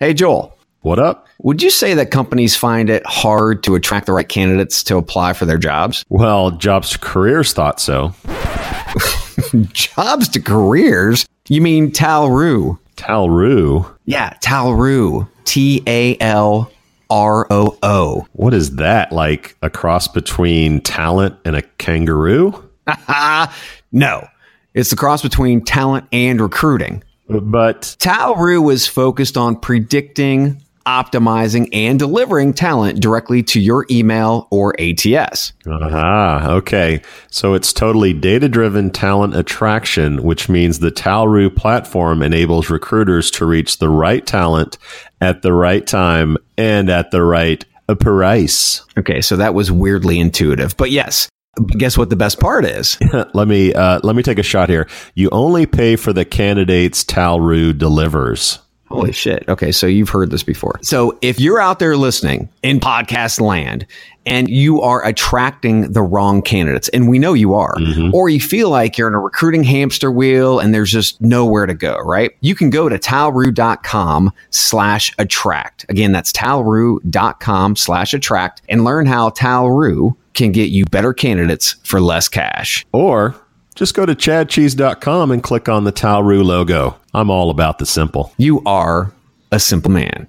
Hey, 0.00 0.14
Joel. 0.14 0.56
What 0.82 1.00
up? 1.00 1.26
Would 1.42 1.60
you 1.60 1.70
say 1.70 1.92
that 1.94 2.12
companies 2.12 2.54
find 2.54 2.88
it 2.88 3.04
hard 3.04 3.64
to 3.64 3.74
attract 3.74 4.06
the 4.06 4.12
right 4.12 4.28
candidates 4.28 4.84
to 4.84 4.96
apply 4.96 5.32
for 5.32 5.44
their 5.44 5.58
jobs? 5.58 6.04
Well, 6.08 6.52
jobs 6.52 6.90
to 6.90 7.00
careers 7.00 7.52
thought 7.52 7.80
so. 7.80 8.14
jobs 9.72 10.28
to 10.28 10.40
careers? 10.40 11.26
You 11.48 11.60
mean 11.60 11.90
Talroo? 11.90 12.78
Talroo? 12.96 13.92
Yeah, 14.04 14.34
Talroo. 14.34 15.28
T 15.44 15.82
A 15.88 16.16
L 16.20 16.70
R 17.10 17.48
O 17.50 17.76
O. 17.82 18.24
What 18.34 18.54
is 18.54 18.76
that? 18.76 19.10
Like 19.10 19.56
a 19.62 19.70
cross 19.70 20.06
between 20.06 20.80
talent 20.80 21.34
and 21.44 21.56
a 21.56 21.62
kangaroo? 21.62 22.52
no, 23.90 24.28
it's 24.74 24.90
the 24.90 24.96
cross 24.96 25.22
between 25.22 25.64
talent 25.64 26.06
and 26.12 26.40
recruiting. 26.40 27.02
But 27.28 27.96
Talroo 27.98 28.72
is 28.72 28.86
focused 28.86 29.36
on 29.36 29.56
predicting, 29.56 30.62
optimizing, 30.86 31.68
and 31.72 31.98
delivering 31.98 32.54
talent 32.54 33.00
directly 33.00 33.42
to 33.42 33.60
your 33.60 33.84
email 33.90 34.48
or 34.50 34.74
ATS. 34.80 35.52
Aha, 35.66 36.48
okay. 36.52 37.02
So 37.30 37.54
it's 37.54 37.72
totally 37.72 38.14
data 38.14 38.48
driven 38.48 38.90
talent 38.90 39.36
attraction, 39.36 40.22
which 40.22 40.48
means 40.48 40.78
the 40.78 40.90
Talroo 40.90 41.54
platform 41.54 42.22
enables 42.22 42.70
recruiters 42.70 43.30
to 43.32 43.44
reach 43.44 43.78
the 43.78 43.90
right 43.90 44.26
talent 44.26 44.78
at 45.20 45.42
the 45.42 45.52
right 45.52 45.86
time 45.86 46.38
and 46.56 46.88
at 46.88 47.10
the 47.10 47.22
right 47.22 47.64
price. 48.00 48.82
Okay, 48.98 49.20
so 49.20 49.36
that 49.36 49.54
was 49.54 49.70
weirdly 49.70 50.18
intuitive. 50.18 50.76
But 50.76 50.90
yes, 50.90 51.28
guess 51.66 51.98
what 51.98 52.10
the 52.10 52.16
best 52.16 52.40
part 52.40 52.64
is? 52.64 52.98
let 53.34 53.48
me 53.48 53.72
uh, 53.74 54.00
let 54.02 54.16
me 54.16 54.22
take 54.22 54.38
a 54.38 54.42
shot 54.42 54.68
here. 54.68 54.88
You 55.14 55.28
only 55.30 55.66
pay 55.66 55.96
for 55.96 56.12
the 56.12 56.24
candidates 56.24 57.04
Talroo 57.04 57.76
delivers. 57.76 58.60
Holy 58.88 59.12
shit. 59.12 59.44
Okay, 59.48 59.70
so 59.70 59.86
you've 59.86 60.08
heard 60.08 60.30
this 60.30 60.42
before. 60.42 60.78
So 60.82 61.18
if 61.20 61.38
you're 61.38 61.60
out 61.60 61.78
there 61.78 61.96
listening 61.96 62.48
in 62.62 62.80
podcast 62.80 63.40
land 63.40 63.86
and 64.24 64.48
you 64.48 64.80
are 64.80 65.04
attracting 65.04 65.92
the 65.92 66.02
wrong 66.02 66.42
candidates, 66.42 66.88
and 66.90 67.08
we 67.08 67.18
know 67.18 67.32
you 67.34 67.54
are, 67.54 67.74
mm-hmm. 67.74 68.14
or 68.14 68.28
you 68.28 68.40
feel 68.40 68.70
like 68.70 68.96
you're 68.96 69.08
in 69.08 69.14
a 69.14 69.20
recruiting 69.20 69.64
hamster 69.64 70.10
wheel 70.10 70.58
and 70.58 70.74
there's 70.74 70.90
just 70.90 71.20
nowhere 71.20 71.66
to 71.66 71.74
go, 71.74 71.96
right? 71.98 72.32
You 72.40 72.54
can 72.54 72.70
go 72.70 72.88
to 72.88 72.98
talroo.com 72.98 74.32
slash 74.50 75.14
attract. 75.18 75.86
Again, 75.88 76.12
that's 76.12 76.32
talroo.com 76.32 77.76
slash 77.76 78.14
attract 78.14 78.62
and 78.68 78.84
learn 78.84 79.06
how 79.06 79.30
Talroo 79.30 80.16
can 80.34 80.52
get 80.52 80.70
you 80.70 80.84
better 80.86 81.12
candidates 81.12 81.76
for 81.82 82.00
less 82.00 82.28
cash. 82.28 82.86
Or 82.92 83.34
just 83.78 83.94
go 83.94 84.04
to 84.04 84.14
chadcheese.com 84.14 85.30
and 85.30 85.40
click 85.40 85.68
on 85.68 85.84
the 85.84 85.92
Talroo 85.92 86.44
logo. 86.44 86.96
I'm 87.14 87.30
all 87.30 87.48
about 87.48 87.78
the 87.78 87.86
simple. 87.86 88.32
You 88.36 88.60
are 88.66 89.12
a 89.52 89.60
simple 89.60 89.92
man. 89.92 90.26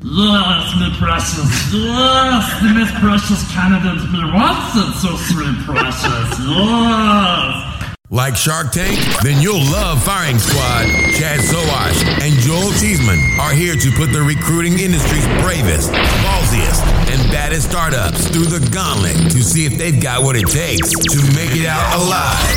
Yes, 0.00 0.74
my 0.76 0.96
precious. 0.98 1.74
Yes, 1.74 2.62
the 2.62 2.68
most 2.72 2.94
precious 2.94 3.52
candidate 3.52 4.10
me 4.10 4.24
wants 4.32 4.74
it 4.74 4.94
so 5.00 5.16
sweet 5.16 5.54
precious. 5.66 6.38
Yes. 6.40 7.87
Like 8.10 8.36
Shark 8.36 8.72
Tank? 8.72 8.98
Then 9.22 9.42
you'll 9.42 9.60
love 9.70 10.02
Firing 10.02 10.38
Squad. 10.38 10.86
Chad 11.20 11.40
Sowash 11.40 12.00
and 12.24 12.32
Joel 12.40 12.72
Cheeseman 12.80 13.20
are 13.38 13.52
here 13.52 13.76
to 13.76 13.90
put 13.92 14.12
the 14.12 14.22
recruiting 14.22 14.78
industry's 14.78 15.26
bravest, 15.44 15.92
ballsiest, 16.24 16.80
and 17.12 17.30
baddest 17.30 17.68
startups 17.68 18.26
through 18.28 18.46
the 18.46 18.66
gauntlet 18.72 19.12
to 19.32 19.42
see 19.42 19.66
if 19.66 19.76
they've 19.76 20.02
got 20.02 20.22
what 20.22 20.36
it 20.36 20.48
takes 20.48 20.88
to 20.88 21.18
make 21.36 21.52
it 21.52 21.66
out 21.66 22.00
alive. 22.00 22.56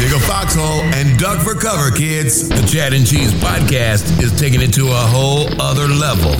Dig 0.00 0.12
a 0.12 0.20
foxhole 0.20 0.80
and 0.96 1.18
duck 1.18 1.42
for 1.42 1.54
cover, 1.54 1.94
kids. 1.94 2.48
The 2.48 2.66
Chad 2.66 2.94
and 2.94 3.06
Cheese 3.06 3.34
podcast 3.34 4.22
is 4.22 4.32
taking 4.40 4.62
it 4.62 4.72
to 4.72 4.88
a 4.88 5.04
whole 5.12 5.48
other 5.60 5.86
level. 5.86 6.32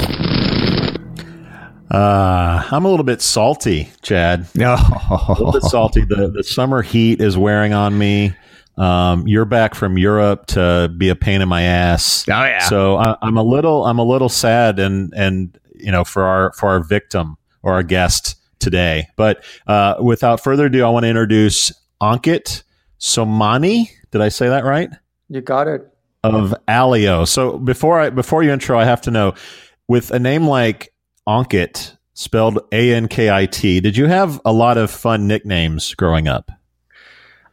Uh, 1.93 2.67
I'm 2.71 2.87
a 2.87 2.89
little 2.89 3.05
bit 3.05 3.21
salty, 3.21 3.91
Chad. 4.01 4.47
No, 4.55 4.75
a 5.11 5.27
little 5.29 5.53
bit 5.53 5.63
salty. 5.65 6.07
The 6.07 6.33
the 6.35 6.43
summer 6.43 6.81
heat 6.81 7.21
is 7.21 7.37
wearing 7.37 7.75
on 7.75 7.99
me. 7.99 8.35
Um, 8.79 9.27
you're 9.27 9.45
back 9.45 9.75
from 9.75 9.99
Europe 9.99 10.47
to 10.47 10.91
be 10.97 11.11
a 11.11 11.15
pain 11.15 11.43
in 11.43 11.51
my 11.51 11.63
ass. 11.63 12.27
Oh 12.31 12.45
yeah. 12.45 12.61
So 12.61 12.97
I, 12.97 13.19
I'm 13.21 13.37
a 13.37 13.43
little 13.43 13.85
I'm 13.85 13.99
a 13.99 14.05
little 14.05 14.31
sad 14.31 14.79
and 14.79 15.13
and 15.15 15.59
you 15.75 15.93
know 15.93 16.03
for 16.03 16.23
our 16.23 16.53
for 16.55 16.71
our 16.71 16.83
victim 16.83 17.37
or 17.63 17.75
our 17.75 17.83
guest 17.83 18.37
today. 18.59 19.09
But 19.17 19.45
uh, 19.67 19.97
without 20.01 20.43
further 20.43 20.67
ado, 20.67 20.87
I 20.87 20.89
want 20.89 21.05
to 21.05 21.11
introduce 21.11 21.73
Ankit 22.01 22.63
Somani. 22.99 23.91
Did 24.13 24.23
I 24.23 24.31
say 24.31 24.49
that 24.49 24.65
right? 24.65 24.89
You 25.29 25.43
got 25.43 25.69
it. 25.69 25.87
Of 26.25 26.55
AllyO. 26.69 27.29
So 27.29 27.59
before 27.59 28.01
I 28.01 28.09
before 28.09 28.43
you 28.43 28.51
intro, 28.51 28.79
I 28.79 28.87
have 28.87 29.03
to 29.03 29.11
know 29.11 29.35
with 29.89 30.11
a 30.11 30.19
name 30.19 30.47
like 30.47 30.92
Ankit, 31.29 31.97
spelled 32.15 32.59
A 32.73 32.95
N 32.95 33.09
K 33.09 33.31
I 33.31 33.47
T. 33.47 33.81
Did 33.81 33.97
you 33.97 34.07
have 34.07 34.41
a 34.45 34.53
lot 34.53 34.79
of 34.79 34.91
fun 34.91 35.27
nicknames 35.27 35.95
growing 35.95 36.29
up? 36.29 36.51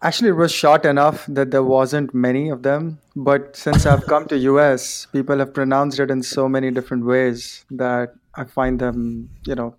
Actually, 0.01 0.29
it 0.29 0.33
was 0.33 0.51
short 0.51 0.85
enough 0.85 1.25
that 1.27 1.51
there 1.51 1.63
wasn't 1.63 2.13
many 2.13 2.49
of 2.49 2.63
them. 2.63 2.99
But 3.15 3.55
since 3.55 3.85
I've 3.85 4.05
come 4.05 4.27
to 4.27 4.37
US, 4.37 5.07
people 5.11 5.39
have 5.39 5.53
pronounced 5.53 5.99
it 5.99 6.09
in 6.09 6.23
so 6.23 6.47
many 6.47 6.71
different 6.71 7.05
ways 7.05 7.65
that 7.71 8.13
I 8.33 8.45
find 8.45 8.79
them, 8.79 9.29
you 9.45 9.55
know, 9.55 9.75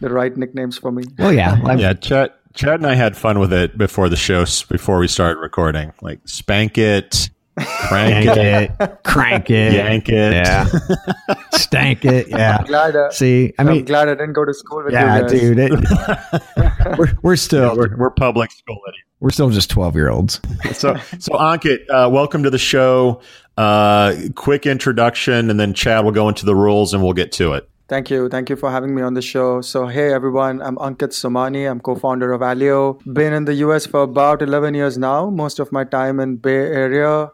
the 0.00 0.10
right 0.10 0.36
nicknames 0.36 0.78
for 0.78 0.92
me. 0.92 1.02
Well, 1.18 1.32
yeah, 1.32 1.74
yeah. 1.76 1.94
Chad, 1.94 2.32
Chad 2.54 2.74
and 2.80 2.86
I 2.86 2.94
had 2.94 3.16
fun 3.16 3.40
with 3.40 3.52
it 3.52 3.76
before 3.76 4.08
the 4.08 4.16
show, 4.16 4.44
before 4.68 4.98
we 4.98 5.08
started 5.08 5.40
recording. 5.40 5.92
Like 6.00 6.20
Spank 6.26 6.78
It, 6.78 7.30
Crank 7.58 8.26
it, 8.26 9.02
crank 9.02 9.50
it, 9.50 9.72
yank 9.72 10.10
it, 10.10 10.32
yeah, 10.32 10.66
stank 11.52 12.04
it, 12.04 12.28
yeah. 12.28 12.58
I'm 12.58 12.66
glad, 12.66 12.96
uh, 12.96 13.10
See, 13.10 13.54
I 13.58 13.64
mean, 13.64 13.78
I'm 13.78 13.84
glad 13.86 14.08
I 14.10 14.14
didn't 14.14 14.34
go 14.34 14.44
to 14.44 14.52
school 14.52 14.84
with 14.84 14.92
yeah, 14.92 15.22
you 15.22 15.54
dude. 15.54 15.58
It, 15.58 15.70
we're, 16.98 17.14
we're 17.22 17.36
still 17.36 17.68
yeah, 17.68 17.74
we're, 17.74 17.96
we're, 17.96 18.10
public 18.10 18.50
school 18.50 18.78
idiots. 18.88 19.08
We're 19.20 19.30
still 19.30 19.48
just 19.48 19.70
twelve 19.70 19.94
year 19.94 20.10
olds. 20.10 20.38
so, 20.74 20.96
so 21.18 21.32
Ankit, 21.32 21.88
uh, 21.88 22.10
welcome 22.10 22.42
to 22.42 22.50
the 22.50 22.58
show. 22.58 23.22
Uh, 23.56 24.14
quick 24.34 24.66
introduction, 24.66 25.48
and 25.48 25.58
then 25.58 25.72
Chad 25.72 26.04
will 26.04 26.12
go 26.12 26.28
into 26.28 26.44
the 26.44 26.54
rules, 26.54 26.92
and 26.92 27.02
we'll 27.02 27.14
get 27.14 27.32
to 27.32 27.54
it. 27.54 27.66
Thank 27.88 28.10
you. 28.10 28.28
Thank 28.28 28.50
you 28.50 28.56
for 28.56 28.70
having 28.70 28.94
me 28.94 29.00
on 29.00 29.14
the 29.14 29.22
show. 29.22 29.62
So, 29.62 29.86
hey 29.86 30.12
everyone, 30.12 30.60
I'm 30.60 30.76
Ankit 30.76 31.12
Somani. 31.12 31.70
I'm 31.70 31.80
co 31.80 31.94
founder 31.94 32.32
of 32.32 32.42
AllyO. 32.42 33.00
Been 33.14 33.32
in 33.32 33.46
the 33.46 33.54
US 33.66 33.86
for 33.86 34.02
about 34.02 34.42
11 34.42 34.74
years 34.74 34.98
now, 34.98 35.30
most 35.30 35.58
of 35.58 35.70
my 35.72 35.84
time 35.84 36.20
in 36.20 36.36
Bay 36.36 36.50
Area. 36.50 37.30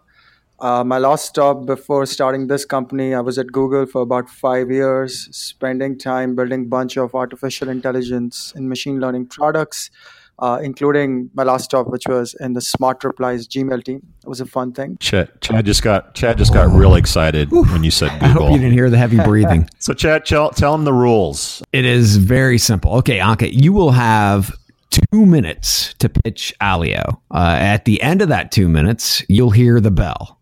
Uh, 0.63 0.85
my 0.85 0.97
last 0.97 1.27
stop 1.27 1.67
before 1.67 2.07
starting 2.07 2.47
this 2.47 2.65
company, 2.65 3.15
I 3.15 3.21
was 3.21 3.37
at 3.37 3.49
Google 3.49 3.85
for 3.85 4.03
about 4.03 4.31
five 4.31 4.71
years, 4.71 5.29
spending 5.37 5.99
time 5.99 6.37
building 6.37 6.61
a 6.61 6.67
bunch 6.67 6.97
of 6.97 7.17
artificial 7.17 7.69
intelligence 7.69 8.53
and 8.55 8.69
machine 8.69 9.01
learning 9.01 9.27
products, 9.27 9.91
uh, 10.39 10.61
including 10.63 11.31
my 11.35 11.43
last 11.43 11.65
stop, 11.65 11.89
which 11.89 12.07
was 12.07 12.37
in 12.39 12.53
the 12.53 12.61
Smart 12.61 13.03
Replies 13.03 13.49
Gmail 13.49 13.83
team. 13.83 14.07
It 14.23 14.29
was 14.29 14.41
a 14.41 14.47
fun 14.47 14.73
thing. 14.73 14.99
Chad, 15.01 15.33
Chad 15.41 15.67
just 15.67 15.83
got 15.83 16.15
Chad 16.15 16.39
just 16.39 16.55
got 16.55 16.73
real 16.73 16.95
excited 16.95 17.51
when 17.51 17.83
you 17.83 17.91
said 17.91 18.13
Google. 18.21 18.45
I 18.45 18.47
hope 18.47 18.53
you 18.53 18.59
didn't 18.59 18.75
hear 18.75 18.89
the 18.89 18.99
heavy 18.99 19.19
breathing. 19.19 19.69
so, 19.81 19.93
Chad, 19.95 20.25
tell, 20.25 20.51
tell 20.51 20.77
him 20.77 20.85
the 20.85 20.93
rules. 20.93 21.61
It 21.73 21.85
is 21.85 22.19
very 22.19 22.59
simple. 22.59 22.95
Okay, 22.99 23.19
Anka, 23.19 23.53
you 23.53 23.73
will 23.73 23.91
have 23.91 24.55
two 24.91 25.27
minutes 25.27 25.93
to 25.95 26.09
pitch 26.09 26.55
AllyO. 26.61 27.21
Uh, 27.33 27.57
at 27.59 27.85
the 27.85 28.01
end 28.01 28.23
of 28.23 28.29
that 28.29 28.53
two 28.53 28.69
minutes, 28.69 29.25
you'll 29.29 29.51
hear 29.51 29.81
the 29.81 29.91
bell. 29.91 30.39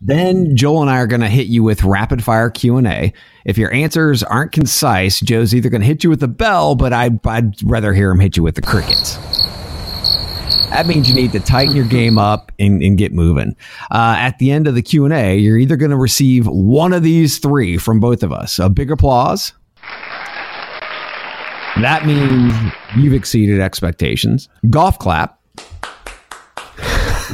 Then 0.00 0.56
Joel 0.56 0.82
and 0.82 0.90
I 0.90 0.98
are 0.98 1.06
going 1.06 1.22
to 1.22 1.28
hit 1.28 1.46
you 1.46 1.62
with 1.62 1.82
rapid 1.82 2.22
fire 2.22 2.50
Q&A. 2.50 3.12
If 3.44 3.56
your 3.56 3.72
answers 3.72 4.22
aren't 4.22 4.52
concise, 4.52 5.20
Joe's 5.20 5.54
either 5.54 5.70
going 5.70 5.80
to 5.80 5.86
hit 5.86 6.04
you 6.04 6.10
with 6.10 6.20
the 6.20 6.28
bell, 6.28 6.74
but 6.74 6.92
I, 6.92 7.08
would 7.08 7.56
rather 7.64 7.94
hear 7.94 8.10
him 8.10 8.20
hit 8.20 8.36
you 8.36 8.42
with 8.42 8.56
the 8.56 8.62
crickets. 8.62 9.16
That 10.70 10.86
means 10.86 11.08
you 11.08 11.14
need 11.14 11.32
to 11.32 11.40
tighten 11.40 11.74
your 11.74 11.86
game 11.86 12.18
up 12.18 12.52
and, 12.58 12.82
and 12.82 12.98
get 12.98 13.12
moving. 13.12 13.56
Uh, 13.90 14.16
at 14.18 14.38
the 14.38 14.50
end 14.50 14.66
of 14.66 14.74
the 14.74 14.82
Q&A, 14.82 15.38
you're 15.38 15.58
either 15.58 15.76
going 15.76 15.92
to 15.92 15.96
receive 15.96 16.46
one 16.46 16.92
of 16.92 17.02
these 17.02 17.38
three 17.38 17.78
from 17.78 17.98
both 17.98 18.22
of 18.22 18.32
us. 18.32 18.58
A 18.58 18.68
big 18.68 18.90
applause. 18.90 19.52
That 21.80 22.04
means 22.04 22.52
you've 22.96 23.14
exceeded 23.14 23.60
expectations. 23.60 24.48
Golf 24.68 24.98
clap 24.98 25.38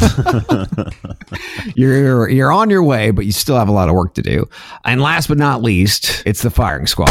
you're 1.76 2.28
you're 2.28 2.52
on 2.52 2.70
your 2.70 2.82
way, 2.82 3.10
but 3.10 3.26
you 3.26 3.32
still 3.32 3.56
have 3.56 3.69
a 3.69 3.72
lot 3.72 3.88
of 3.88 3.94
work 3.94 4.14
to 4.14 4.22
do. 4.22 4.49
And 4.84 5.00
last 5.00 5.28
but 5.28 5.38
not 5.38 5.62
least, 5.62 6.22
it's 6.26 6.43
the 6.43 6.50
firing 6.50 6.87
squad. 6.87 7.10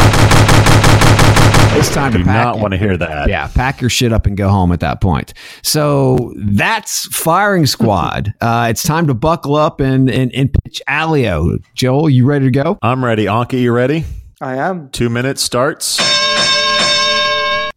It's 1.73 1.89
time 1.93 2.11
to 2.11 2.17
do 2.17 2.25
not 2.25 2.59
want 2.59 2.73
to 2.73 2.77
hear 2.77 2.97
that. 2.97 3.29
Yeah, 3.29 3.47
pack 3.47 3.79
your 3.79 3.89
shit 3.89 4.11
up 4.11 4.25
and 4.25 4.35
go 4.35 4.49
home 4.49 4.71
at 4.71 4.81
that 4.81 4.99
point. 4.99 5.33
So 5.63 6.33
that's 6.35 7.05
firing 7.07 7.65
squad. 7.65 8.33
uh, 8.41 8.67
it's 8.69 8.83
time 8.83 9.07
to 9.07 9.13
buckle 9.13 9.55
up 9.55 9.79
and, 9.79 10.09
and 10.09 10.33
and 10.33 10.53
pitch 10.53 10.81
AllyO. 10.87 11.63
Joel, 11.73 12.09
you 12.09 12.25
ready 12.25 12.45
to 12.45 12.51
go? 12.51 12.77
I'm 12.81 13.03
ready. 13.03 13.25
Anki, 13.25 13.61
you 13.61 13.71
ready? 13.71 14.05
I 14.41 14.57
am. 14.57 14.89
Two 14.89 15.09
minutes 15.09 15.41
starts. 15.41 15.99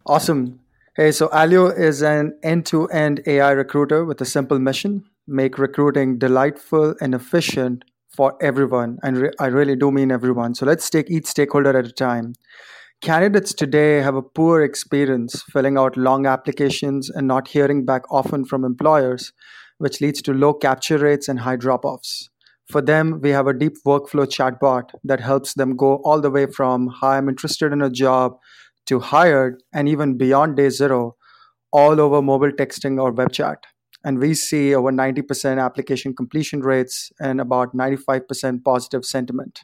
Awesome. 0.05 0.59
Hey, 0.97 1.11
so 1.11 1.27
AllyO 1.27 1.77
is 1.77 2.01
an 2.01 2.39
end 2.41 2.65
to 2.67 2.87
end 2.87 3.21
AI 3.27 3.51
recruiter 3.51 4.05
with 4.05 4.21
a 4.21 4.25
simple 4.25 4.59
mission 4.59 5.03
make 5.27 5.57
recruiting 5.57 6.17
delightful 6.17 6.95
and 7.01 7.13
efficient 7.13 7.83
for 8.15 8.37
everyone, 8.41 8.99
and 9.03 9.17
re- 9.17 9.31
I 9.37 9.47
really 9.47 9.75
do 9.75 9.91
mean 9.91 10.09
everyone. 10.09 10.55
So 10.55 10.65
let's 10.65 10.89
take 10.89 11.11
each 11.11 11.25
stakeholder 11.25 11.77
at 11.77 11.85
a 11.85 11.91
time. 11.91 12.35
Candidates 13.01 13.53
today 13.53 13.97
have 13.97 14.15
a 14.15 14.21
poor 14.21 14.61
experience 14.61 15.43
filling 15.51 15.77
out 15.77 15.97
long 15.97 16.25
applications 16.25 17.09
and 17.09 17.27
not 17.27 17.49
hearing 17.49 17.83
back 17.83 18.03
often 18.09 18.45
from 18.45 18.63
employers, 18.63 19.33
which 19.79 19.99
leads 19.99 20.21
to 20.21 20.33
low 20.33 20.53
capture 20.53 20.97
rates 20.97 21.27
and 21.27 21.41
high 21.41 21.57
drop 21.57 21.83
offs. 21.83 22.29
For 22.71 22.81
them, 22.81 23.19
we 23.21 23.31
have 23.31 23.47
a 23.47 23.53
deep 23.53 23.73
workflow 23.85 24.25
chatbot 24.25 24.91
that 25.03 25.19
helps 25.19 25.55
them 25.55 25.75
go 25.75 25.95
all 26.05 26.21
the 26.21 26.31
way 26.31 26.45
from 26.45 26.87
hi, 26.87 27.17
I'm 27.17 27.27
interested 27.27 27.73
in 27.73 27.81
a 27.81 27.89
job 27.89 28.37
to 28.87 28.99
hired 28.99 29.61
and 29.73 29.89
even 29.89 30.17
beyond 30.17 30.57
day 30.57 30.69
zero, 30.69 31.15
all 31.71 31.99
over 31.99 32.21
mobile 32.21 32.51
texting 32.51 33.01
or 33.01 33.11
web 33.11 33.31
chat. 33.31 33.65
And 34.03 34.19
we 34.19 34.33
see 34.35 34.75
over 34.75 34.91
90% 34.91 35.63
application 35.63 36.15
completion 36.15 36.61
rates 36.61 37.11
and 37.19 37.41
about 37.41 37.75
95% 37.75 38.63
positive 38.63 39.03
sentiment. 39.03 39.61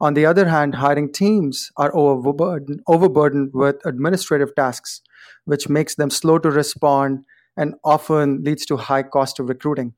On 0.00 0.14
the 0.14 0.26
other 0.26 0.48
hand, 0.48 0.74
hiring 0.74 1.12
teams 1.12 1.70
are 1.76 1.94
overburdened, 1.94 2.80
overburdened 2.88 3.50
with 3.54 3.76
administrative 3.86 4.52
tasks, 4.56 5.00
which 5.44 5.68
makes 5.68 5.94
them 5.94 6.10
slow 6.10 6.38
to 6.40 6.50
respond 6.50 7.20
and 7.56 7.74
often 7.84 8.42
leads 8.42 8.66
to 8.66 8.76
high 8.76 9.04
cost 9.04 9.38
of 9.38 9.48
recruiting. 9.48 9.94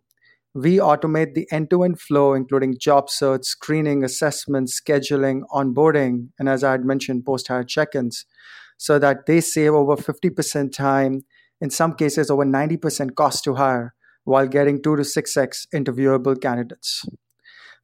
We 0.54 0.76
automate 0.76 1.34
the 1.34 1.48
end 1.50 1.70
to 1.70 1.82
end 1.82 2.00
flow, 2.00 2.32
including 2.32 2.78
job 2.78 3.10
search, 3.10 3.44
screening, 3.44 4.04
assessment, 4.04 4.68
scheduling, 4.68 5.42
onboarding, 5.52 6.28
and 6.38 6.48
as 6.48 6.62
I 6.62 6.70
had 6.72 6.84
mentioned, 6.84 7.24
post 7.24 7.48
hire 7.48 7.64
check 7.64 7.96
ins, 7.96 8.24
so 8.78 9.00
that 9.00 9.26
they 9.26 9.40
save 9.40 9.72
over 9.72 9.96
50% 9.96 10.72
time, 10.72 11.22
in 11.60 11.70
some 11.70 11.94
cases, 11.94 12.30
over 12.30 12.44
90% 12.44 13.16
cost 13.16 13.42
to 13.44 13.54
hire, 13.54 13.94
while 14.22 14.46
getting 14.46 14.80
2 14.80 14.96
to 14.96 15.02
6x 15.02 15.66
interviewable 15.74 16.40
candidates. 16.40 17.04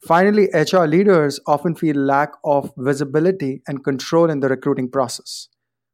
Finally, 0.06 0.48
HR 0.54 0.84
leaders 0.84 1.40
often 1.46 1.74
feel 1.74 1.96
lack 1.96 2.32
of 2.44 2.72
visibility 2.78 3.62
and 3.66 3.84
control 3.84 4.30
in 4.30 4.40
the 4.40 4.48
recruiting 4.48 4.88
process. 4.88 5.48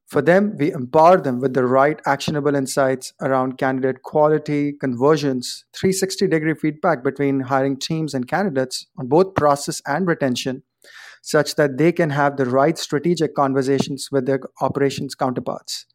For 0.06 0.22
them, 0.22 0.54
we 0.56 0.70
empower 0.70 1.20
them 1.20 1.40
with 1.40 1.54
the 1.54 1.66
right 1.66 2.00
actionable 2.06 2.54
insights 2.54 3.12
around 3.20 3.58
candidate 3.58 4.02
quality, 4.02 4.72
conversions, 4.72 5.64
360 5.74 6.28
degree 6.28 6.54
feedback 6.54 7.02
between 7.02 7.40
hiring 7.40 7.76
teams 7.76 8.14
and 8.14 8.28
candidates 8.28 8.86
on 8.96 9.08
both 9.08 9.34
process 9.34 9.82
and 9.84 10.06
retention, 10.06 10.62
such 11.22 11.56
that 11.56 11.76
they 11.76 11.90
can 11.90 12.10
have 12.10 12.36
the 12.36 12.46
right 12.46 12.78
strategic 12.78 13.34
conversations 13.34 14.08
with 14.12 14.26
their 14.26 14.38
operations 14.60 15.16
counterparts. 15.16 15.86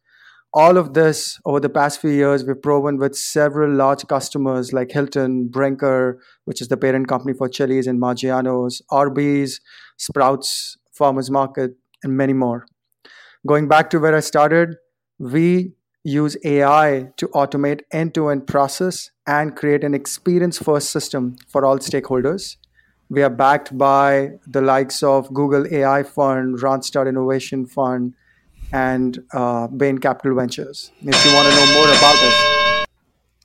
All 0.52 0.76
of 0.76 0.92
this 0.92 1.40
over 1.46 1.60
the 1.60 1.70
past 1.70 1.98
few 1.98 2.10
years, 2.10 2.44
we've 2.44 2.60
proven 2.60 2.98
with 2.98 3.16
several 3.16 3.72
large 3.74 4.06
customers 4.06 4.74
like 4.74 4.92
Hilton, 4.92 5.48
Brinker, 5.48 6.20
which 6.44 6.60
is 6.60 6.68
the 6.68 6.76
parent 6.76 7.08
company 7.08 7.32
for 7.32 7.48
Chili's 7.48 7.86
and 7.86 7.98
Maggiano's, 7.98 8.82
Arby's, 8.90 9.62
Sprouts, 9.96 10.76
Farmers 10.92 11.30
Market, 11.30 11.70
and 12.02 12.14
many 12.14 12.34
more. 12.34 12.66
Going 13.44 13.66
back 13.66 13.90
to 13.90 13.98
where 13.98 14.14
I 14.14 14.20
started, 14.20 14.76
we 15.18 15.72
use 16.04 16.36
AI 16.44 17.10
to 17.16 17.26
automate 17.28 17.80
end 17.90 18.14
to 18.14 18.28
end 18.28 18.46
process 18.46 19.10
and 19.26 19.56
create 19.56 19.82
an 19.82 19.94
experience 19.94 20.58
first 20.58 20.90
system 20.90 21.36
for 21.48 21.64
all 21.64 21.78
stakeholders. 21.78 22.56
We 23.10 23.22
are 23.22 23.30
backed 23.30 23.76
by 23.76 24.32
the 24.46 24.60
likes 24.60 25.02
of 25.02 25.32
Google 25.34 25.66
AI 25.72 26.04
Fund, 26.04 26.58
Randstad 26.60 27.08
Innovation 27.08 27.66
Fund, 27.66 28.14
and 28.72 29.18
uh, 29.32 29.66
Bain 29.66 29.98
Capital 29.98 30.36
Ventures. 30.36 30.92
If 31.00 31.24
you 31.24 31.34
want 31.34 31.48
to 31.48 31.54
know 31.56 31.74
more 31.74 31.88
about 31.88 32.16
us, 32.22 32.61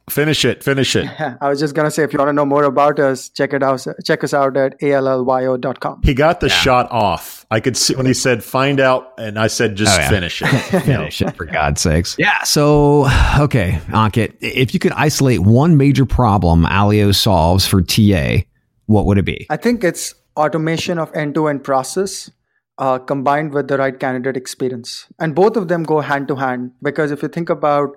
Finish 0.09 0.45
it. 0.45 0.63
Finish 0.63 0.95
it. 0.95 1.05
I 1.41 1.49
was 1.49 1.59
just 1.59 1.75
gonna 1.75 1.91
say, 1.91 2.03
if 2.03 2.13
you 2.13 2.17
want 2.19 2.29
to 2.29 2.33
know 2.33 2.45
more 2.45 2.63
about 2.63 2.97
us, 2.99 3.27
check 3.29 3.53
it 3.53 3.61
out. 3.61 3.85
Check 4.05 4.23
us 4.23 4.33
out 4.33 4.55
at 4.55 4.79
allyo.com. 4.79 6.01
He 6.03 6.13
got 6.13 6.39
the 6.39 6.47
shot 6.49 6.89
off. 6.91 7.45
I 7.51 7.59
could 7.59 7.75
see 7.77 7.95
when 7.95 8.05
he 8.05 8.13
said 8.13 8.43
"find 8.43 8.79
out," 8.79 9.13
and 9.17 9.37
I 9.37 9.47
said, 9.47 9.75
"Just 9.75 9.97
Oh, 9.97 10.01
yeah. 10.01 10.09
finish 10.09 10.41
it." 10.41 10.47
Finish 10.83 11.21
it, 11.21 11.35
for 11.35 11.45
God's 11.45 11.81
sakes. 11.81 12.15
Yeah. 12.17 12.43
So, 12.43 13.07
okay, 13.39 13.79
Ankit, 13.87 14.35
if 14.41 14.73
you 14.73 14.79
could 14.79 14.93
isolate 14.93 15.41
one 15.41 15.75
major 15.77 16.05
problem 16.05 16.63
AllyO 16.65 17.13
solves 17.13 17.65
for 17.67 17.81
TA, 17.81 18.43
what 18.85 19.05
would 19.05 19.17
it 19.17 19.25
be? 19.25 19.45
I 19.49 19.57
think 19.57 19.83
it's 19.83 20.13
automation 20.37 20.99
of 20.99 21.13
end-to-end 21.15 21.63
process 21.63 22.29
uh, 22.77 22.99
combined 22.99 23.53
with 23.53 23.67
the 23.67 23.77
right 23.77 23.97
candidate 23.99 24.37
experience, 24.37 25.07
and 25.19 25.35
both 25.35 25.57
of 25.57 25.67
them 25.67 25.83
go 25.83 25.99
hand 26.01 26.27
to 26.29 26.35
hand. 26.35 26.71
Because 26.81 27.11
if 27.11 27.21
you 27.21 27.27
think 27.29 27.49
about 27.49 27.89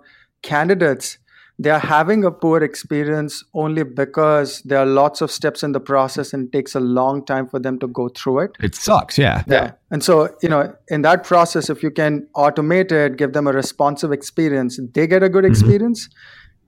candidates, 0.43 1.19
they 1.61 1.69
are 1.69 1.79
having 1.79 2.25
a 2.25 2.31
poor 2.31 2.63
experience 2.63 3.45
only 3.53 3.83
because 3.83 4.63
there 4.63 4.79
are 4.79 4.87
lots 4.87 5.21
of 5.21 5.31
steps 5.31 5.63
in 5.63 5.73
the 5.73 5.81
process 5.81 6.33
and 6.33 6.47
it 6.47 6.53
takes 6.53 6.75
a 6.75 6.81
long 6.81 7.23
time 7.23 7.47
for 7.47 7.59
them 7.59 7.79
to 7.81 7.87
go 7.87 8.09
through 8.09 8.39
it. 8.39 8.53
It 8.61 8.75
sucks. 8.75 9.19
Yeah. 9.19 9.45
Yeah. 9.47 9.73
And 9.91 10.03
so, 10.03 10.35
you 10.41 10.49
know, 10.49 10.75
in 10.89 11.03
that 11.03 11.23
process, 11.23 11.69
if 11.69 11.83
you 11.83 11.91
can 11.91 12.27
automate 12.35 12.93
it, 12.93 13.19
give 13.19 13.35
them 13.35 13.47
a 13.47 13.53
responsive 13.53 14.11
experience, 14.11 14.81
they 14.95 15.07
get 15.07 15.23
a 15.23 15.29
good 15.29 15.45
mm-hmm. 15.45 15.53
experience. 15.53 16.09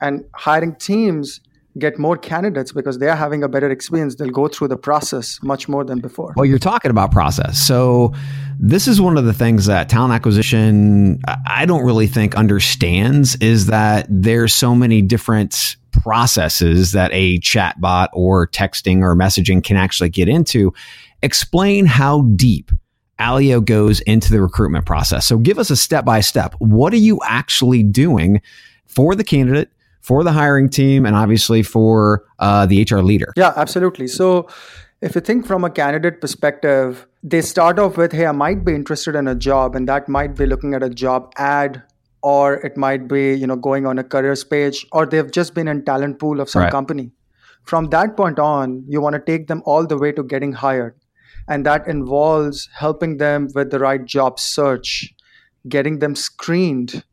And 0.03 0.25
hiring 0.35 0.75
teams 0.75 1.41
get 1.79 1.99
more 1.99 2.17
candidates 2.17 2.73
because 2.73 2.99
they're 2.99 3.17
having 3.17 3.43
a 3.43 3.49
better 3.49 3.71
experience. 3.71 4.17
They'll 4.17 4.31
go 4.31 4.49
through 4.49 4.69
the 4.69 4.77
process 4.77 5.39
much 5.43 5.69
more 5.69 5.85
than 5.85 6.01
before. 6.01 6.35
Well, 6.37 6.45
you're 6.45 6.59
talking 6.59 6.91
about 6.91 7.13
process. 7.13 7.59
So, 7.59 8.13
this 8.59 8.87
is 8.87 9.01
one 9.01 9.17
of 9.17 9.25
the 9.25 9.33
things 9.33 9.67
that 9.67 9.89
talent 9.89 10.13
acquisition, 10.13 11.21
I 11.27 11.63
I 11.63 11.67
don't 11.67 11.85
really 11.85 12.09
think 12.09 12.35
understands 12.35 13.37
is 13.37 13.67
that 13.67 14.07
there's 14.09 14.53
so 14.53 14.75
many 14.75 15.01
different 15.01 15.77
processes 15.93 16.93
that 16.93 17.11
a 17.13 17.39
chatbot 17.39 18.09
or 18.13 18.49
texting 18.49 19.01
or 19.01 19.15
messaging 19.15 19.63
can 19.63 19.77
actually 19.77 20.09
get 20.09 20.29
into. 20.29 20.73
Explain 21.23 21.87
how 21.87 22.23
deep 22.23 22.73
AllyO 23.21 23.65
goes 23.65 24.01
into 24.01 24.33
the 24.33 24.43
recruitment 24.43 24.87
process. 24.87 25.25
So, 25.27 25.39
give 25.39 25.59
us 25.59 25.71
a 25.71 25.77
step 25.77 26.05
by 26.05 26.21
step. 26.21 26.55
What 26.59 26.93
are 26.93 26.99
you 26.99 27.21
actually 27.25 27.83
doing 27.83 28.43
for 28.87 29.15
the 29.15 29.25
candidate? 29.25 29.71
For 30.03 30.25
the 30.25 30.33
hiring 30.33 30.69
team 30.69 31.07
and 31.07 31.17
obviously 31.17 31.63
for 31.63 32.25
uh, 32.39 32.67
the 32.67 32.83
HR 32.89 32.99
leader. 32.99 33.33
Yeah, 33.37 33.53
absolutely. 33.57 34.09
So, 34.09 34.49
if 35.01 35.15
you 35.15 35.21
think 35.21 35.47
from 35.47 35.65
a 35.65 35.71
candidate 35.71 36.21
perspective, 36.21 37.07
they 37.23 37.41
start 37.41 37.79
off 37.79 37.97
with, 37.97 38.13
hey, 38.13 38.27
I 38.27 38.33
might 38.33 38.65
be 38.65 38.75
interested 38.75 39.15
in 39.17 39.27
a 39.29 39.35
job, 39.35 39.75
and 39.77 39.89
that 39.89 40.09
might 40.09 40.37
be 40.37 40.47
looking 40.47 40.75
at 40.75 40.83
a 40.83 40.91
job 40.91 41.33
ad, 41.37 41.83
or 42.23 42.55
it 42.55 42.77
might 42.77 43.09
be, 43.09 43.33
you 43.35 43.47
know, 43.47 43.57
going 43.57 43.87
on 43.87 43.99
a 43.99 44.05
careers 44.05 44.45
page, 44.45 44.87
or 44.93 45.07
they've 45.07 45.31
just 45.31 45.55
been 45.55 45.67
in 45.69 45.85
talent 45.85 46.19
pool 46.21 46.41
of 46.41 46.49
some 46.51 46.63
Right. 46.63 46.71
company. 46.71 47.11
From 47.65 47.91
that 47.91 48.17
point 48.17 48.39
on, 48.39 48.85
you 48.89 49.01
want 49.01 49.15
to 49.15 49.21
take 49.21 49.47
them 49.49 49.63
all 49.65 49.87
the 49.87 49.99
way 49.99 50.13
to 50.13 50.23
getting 50.23 50.53
hired. 50.53 50.95
And 51.49 51.67
that 51.67 51.87
involves 51.89 52.69
helping 52.75 53.17
them 53.19 53.49
with 53.55 53.71
the 53.71 53.79
right 53.79 54.05
job 54.05 54.39
search, 54.39 55.13
getting 55.69 55.99
them 55.99 56.15
screened, 56.15 57.05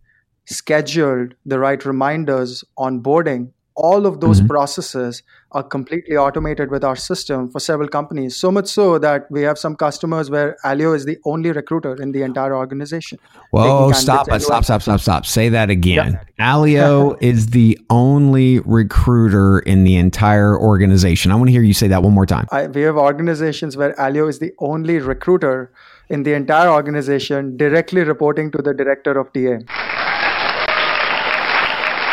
scheduled, 0.50 1.36
the 1.46 1.60
right 1.60 1.84
reminders, 1.86 2.64
onboarding. 2.78 3.52
All 3.76 4.06
of 4.06 4.20
those 4.20 4.40
mm-hmm. 4.40 4.48
processes 4.48 5.24
are 5.54 5.64
completely 5.64 6.18
automated 6.18 6.70
with 6.70 6.84
our 6.84 6.98
system 6.98 7.50
for 7.50 7.62
several 7.62 7.88
companies. 7.88 8.36
So 8.36 8.52
much 8.52 8.68
so 8.68 9.00
that 9.00 9.32
we 9.32 9.42
have 9.44 9.58
some 9.58 9.78
customers 9.78 10.30
where 10.30 10.58
AllyO 10.66 10.94
is 10.94 11.06
the 11.06 11.18
only 11.24 11.52
recruiter 11.54 11.96
in 12.02 12.12
the 12.12 12.22
entire 12.24 12.56
organization. 12.56 13.20
Whoa, 13.52 13.94
stop, 13.94 14.26
candidates 14.28 14.46
stop, 14.46 14.66
stop, 14.66 14.82
stop, 14.82 15.00
stop. 15.00 15.26
Say 15.26 15.48
that 15.48 15.70
again. 15.70 16.20
AllyO 16.40 17.18
is 17.22 17.48
the 17.48 17.80
only 17.90 18.60
recruiter 18.60 19.60
in 19.60 19.86
the 19.86 19.96
entire 19.96 20.60
organization. 20.60 21.32
I 21.32 21.36
want 21.36 21.48
to 21.48 21.54
hear 21.54 21.64
you 21.64 21.74
say 21.74 21.88
that 21.88 22.04
one 22.04 22.14
more 22.14 22.26
time. 22.26 22.48
I, 22.52 22.68
we 22.68 22.82
have 22.82 22.98
organizations 22.98 23.78
where 23.78 23.94
AllyO 23.94 24.30
is 24.30 24.40
the 24.40 24.52
only 24.60 25.00
recruiter 25.00 25.72
in 26.10 26.24
the 26.24 26.34
entire 26.34 26.70
organization, 26.70 27.56
directly 27.56 28.02
reporting 28.02 28.52
to 28.52 28.58
the 28.58 28.74
director 28.74 29.18
of 29.18 29.32
TA. 29.32 29.99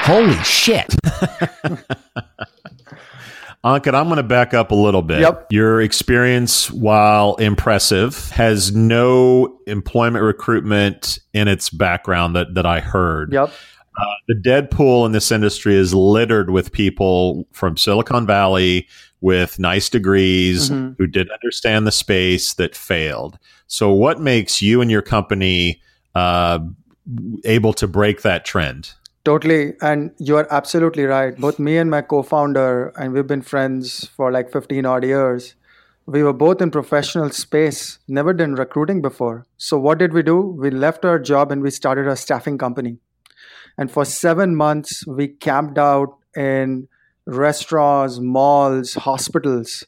Holy 0.07 0.35
shit. 0.45 0.87
Ankit, 3.65 3.95
I'm 3.95 4.05
going 4.07 4.17
to 4.19 4.23
back 4.23 4.55
up 4.55 4.71
a 4.71 4.75
little 4.77 5.03
bit. 5.03 5.21
Yep. 5.21 5.49
Your 5.51 5.81
experience, 5.81 6.71
while 6.71 7.35
impressive, 7.37 8.31
has 8.31 8.73
no 8.75 9.59
employment 9.67 10.23
recruitment 10.25 11.19
in 11.35 11.49
its 11.49 11.69
background 11.71 12.37
that, 12.37 12.55
that 12.55 12.65
I 12.65 12.79
heard. 12.81 13.33
Yep. 13.33 13.51
The 14.29 14.35
dead 14.35 14.71
pool 14.71 15.05
in 15.07 15.13
this 15.13 15.33
industry 15.33 15.75
is 15.75 15.95
littered 15.95 16.51
with 16.51 16.71
people 16.71 17.49
from 17.51 17.77
Silicon 17.77 18.27
Valley 18.27 18.87
with 19.23 19.59
nice 19.59 19.89
degrees 19.89 20.71
Mm-hmm. 20.71 20.93
who 20.99 21.07
didn't 21.07 21.33
understand 21.33 21.87
the 21.87 21.93
space 21.93 22.53
that 22.55 22.77
failed. 22.77 23.39
So, 23.67 23.91
what 23.91 24.21
makes 24.21 24.61
you 24.63 24.81
and 24.83 24.91
your 24.91 25.01
company 25.03 25.81
uh, 26.15 26.59
able 27.45 27.73
to 27.73 27.89
break 27.89 28.23
that 28.23 28.45
trend? 28.45 28.93
Totally. 29.27 29.75
And 29.83 30.13
you're 30.19 30.47
absolutely 30.55 31.03
right. 31.03 31.37
Both 31.37 31.59
me 31.59 31.79
and 31.79 31.91
my 31.91 32.01
co 32.01 32.23
founder, 32.23 32.91
and 32.97 33.13
we've 33.13 33.27
been 33.27 33.43
friends 33.43 34.07
for 34.17 34.31
like 34.31 34.53
15 34.53 34.87
odd 34.87 35.03
years, 35.03 35.57
we 36.07 36.23
were 36.23 36.33
both 36.33 36.63
in 36.63 36.71
professional 36.71 37.31
space, 37.31 37.99
never 38.07 38.33
done 38.33 38.55
recruiting 38.55 39.03
before. 39.03 39.45
So, 39.57 39.81
what 39.81 39.99
did 39.99 40.13
we 40.13 40.23
do? 40.23 40.39
We 40.39 40.71
left 40.71 41.05
our 41.05 41.19
job 41.19 41.51
and 41.51 41.61
we 41.61 41.73
started 41.73 42.07
a 42.07 42.15
staffing 42.15 42.57
company. 42.57 42.99
And 43.77 43.91
for 43.91 44.05
seven 44.05 44.55
months, 44.55 45.05
we 45.09 45.27
camped 45.27 45.77
out 45.77 46.17
in 46.37 46.87
restaurants, 47.27 48.21
malls, 48.21 48.95
hospitals, 48.95 49.85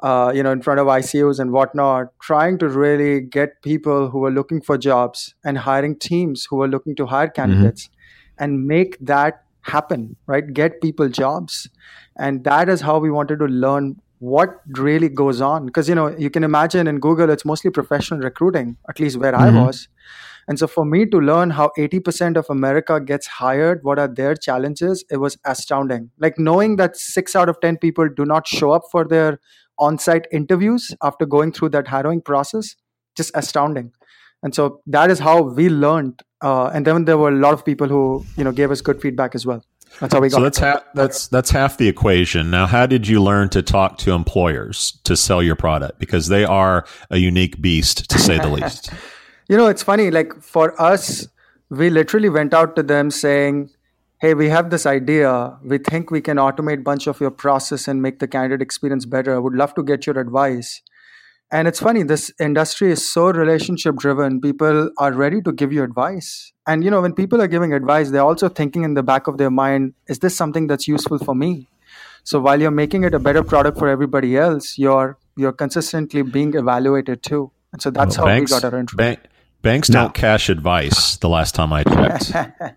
uh, 0.00 0.32
you 0.34 0.42
know, 0.42 0.50
in 0.50 0.62
front 0.62 0.80
of 0.80 0.88
ICUs 0.88 1.38
and 1.38 1.52
whatnot, 1.52 2.08
trying 2.20 2.58
to 2.58 2.68
really 2.68 3.20
get 3.20 3.62
people 3.62 4.10
who 4.10 4.18
were 4.18 4.32
looking 4.32 4.60
for 4.60 4.76
jobs 4.76 5.36
and 5.44 5.58
hiring 5.58 5.96
teams 5.96 6.46
who 6.50 6.56
were 6.56 6.66
looking 6.66 6.96
to 6.96 7.06
hire 7.06 7.28
candidates 7.28 7.84
mm-hmm. 7.84 7.99
And 8.40 8.66
make 8.66 8.96
that 9.00 9.44
happen, 9.62 10.16
right? 10.26 10.52
Get 10.52 10.80
people 10.80 11.08
jobs. 11.08 11.68
And 12.18 12.42
that 12.44 12.68
is 12.68 12.80
how 12.80 12.98
we 12.98 13.10
wanted 13.10 13.38
to 13.38 13.44
learn 13.46 13.96
what 14.18 14.60
really 14.76 15.08
goes 15.08 15.40
on. 15.40 15.66
Because, 15.66 15.88
you 15.88 15.94
know, 15.94 16.08
you 16.18 16.30
can 16.30 16.44
imagine 16.44 16.86
in 16.86 16.98
Google, 16.98 17.30
it's 17.30 17.44
mostly 17.44 17.70
professional 17.70 18.20
recruiting, 18.20 18.76
at 18.88 18.98
least 18.98 19.18
where 19.18 19.32
mm-hmm. 19.32 19.56
I 19.56 19.66
was. 19.66 19.88
And 20.48 20.58
so 20.58 20.66
for 20.66 20.84
me 20.84 21.06
to 21.06 21.18
learn 21.18 21.50
how 21.50 21.70
80% 21.78 22.36
of 22.36 22.46
America 22.50 23.00
gets 23.00 23.26
hired, 23.26 23.84
what 23.84 23.98
are 23.98 24.08
their 24.08 24.34
challenges, 24.34 25.04
it 25.10 25.18
was 25.18 25.38
astounding. 25.44 26.10
Like 26.18 26.38
knowing 26.38 26.76
that 26.76 26.96
six 26.96 27.36
out 27.36 27.48
of 27.48 27.60
10 27.60 27.76
people 27.76 28.08
do 28.08 28.24
not 28.24 28.48
show 28.48 28.72
up 28.72 28.82
for 28.90 29.06
their 29.06 29.38
on 29.78 29.98
site 29.98 30.26
interviews 30.32 30.94
after 31.02 31.24
going 31.24 31.52
through 31.52 31.70
that 31.70 31.88
harrowing 31.88 32.20
process, 32.20 32.74
just 33.16 33.30
astounding. 33.34 33.92
And 34.42 34.54
so 34.54 34.80
that 34.86 35.10
is 35.10 35.18
how 35.18 35.42
we 35.42 35.68
learned. 35.68 36.22
Uh, 36.42 36.66
and 36.68 36.86
then 36.86 37.04
there 37.04 37.18
were 37.18 37.28
a 37.28 37.36
lot 37.36 37.52
of 37.52 37.64
people 37.64 37.88
who, 37.88 38.24
you 38.36 38.44
know, 38.44 38.52
gave 38.52 38.70
us 38.70 38.80
good 38.80 39.00
feedback 39.00 39.34
as 39.34 39.44
well. 39.44 39.62
That's 39.98 40.14
how 40.14 40.20
we 40.20 40.28
got. 40.28 40.36
So 40.36 40.42
that's 40.42 40.58
half. 40.58 40.84
That's 40.94 41.28
that's 41.28 41.50
half 41.50 41.76
the 41.76 41.88
equation. 41.88 42.50
Now, 42.50 42.66
how 42.66 42.86
did 42.86 43.08
you 43.08 43.22
learn 43.22 43.48
to 43.50 43.62
talk 43.62 43.98
to 43.98 44.12
employers 44.12 44.98
to 45.04 45.16
sell 45.16 45.42
your 45.42 45.56
product? 45.56 45.98
Because 45.98 46.28
they 46.28 46.44
are 46.44 46.86
a 47.10 47.18
unique 47.18 47.60
beast, 47.60 48.08
to 48.10 48.18
say 48.18 48.38
the 48.38 48.48
least. 48.58 48.92
you 49.48 49.56
know, 49.56 49.66
it's 49.66 49.82
funny. 49.82 50.10
Like 50.10 50.40
for 50.40 50.80
us, 50.80 51.26
we 51.70 51.90
literally 51.90 52.28
went 52.28 52.54
out 52.54 52.76
to 52.76 52.82
them 52.82 53.10
saying, 53.10 53.70
hey 54.20 54.34
we 54.34 54.48
have 54.50 54.68
this 54.70 54.84
idea 54.84 55.58
we 55.64 55.78
think 55.78 56.10
we 56.10 56.20
can 56.20 56.36
automate 56.36 56.80
a 56.80 56.86
bunch 56.88 57.06
of 57.06 57.20
your 57.20 57.30
process 57.30 57.88
and 57.88 58.02
make 58.02 58.18
the 58.18 58.28
candidate 58.28 58.62
experience 58.62 59.06
better 59.06 59.34
i 59.34 59.38
would 59.38 59.54
love 59.54 59.74
to 59.74 59.82
get 59.82 60.06
your 60.06 60.18
advice 60.18 60.82
and 61.52 61.66
it's 61.66 61.80
funny 61.80 62.02
this 62.02 62.32
industry 62.38 62.92
is 62.92 63.08
so 63.10 63.30
relationship 63.30 63.96
driven. 63.96 64.40
People 64.40 64.90
are 64.98 65.12
ready 65.12 65.42
to 65.42 65.52
give 65.52 65.72
you 65.72 65.82
advice. 65.82 66.52
And 66.66 66.84
you 66.84 66.90
know 66.90 67.00
when 67.00 67.12
people 67.14 67.42
are 67.42 67.48
giving 67.48 67.72
advice 67.72 68.10
they're 68.10 68.22
also 68.22 68.48
thinking 68.48 68.84
in 68.84 68.94
the 68.94 69.02
back 69.02 69.26
of 69.26 69.38
their 69.38 69.50
mind 69.50 69.94
is 70.06 70.20
this 70.20 70.36
something 70.36 70.66
that's 70.66 70.86
useful 70.86 71.18
for 71.18 71.34
me? 71.34 71.68
So 72.22 72.38
while 72.38 72.60
you're 72.60 72.70
making 72.70 73.04
it 73.04 73.14
a 73.14 73.18
better 73.18 73.42
product 73.42 73.78
for 73.78 73.88
everybody 73.88 74.36
else 74.36 74.78
you're 74.78 75.18
you're 75.36 75.52
consistently 75.52 76.22
being 76.22 76.54
evaluated 76.54 77.22
too. 77.22 77.50
And 77.72 77.80
so 77.80 77.90
that's 77.90 78.16
well, 78.18 78.26
how 78.26 78.32
banks, 78.32 78.52
we 78.52 78.60
got 78.60 78.72
our 78.72 78.80
interest. 78.80 78.96
bank, 78.96 79.20
banks 79.62 79.88
no. 79.90 80.02
don't 80.02 80.14
cash 80.14 80.48
advice 80.48 81.16
the 81.16 81.28
last 81.28 81.54
time 81.54 81.72
i 81.72 81.84
checked. 81.84 82.32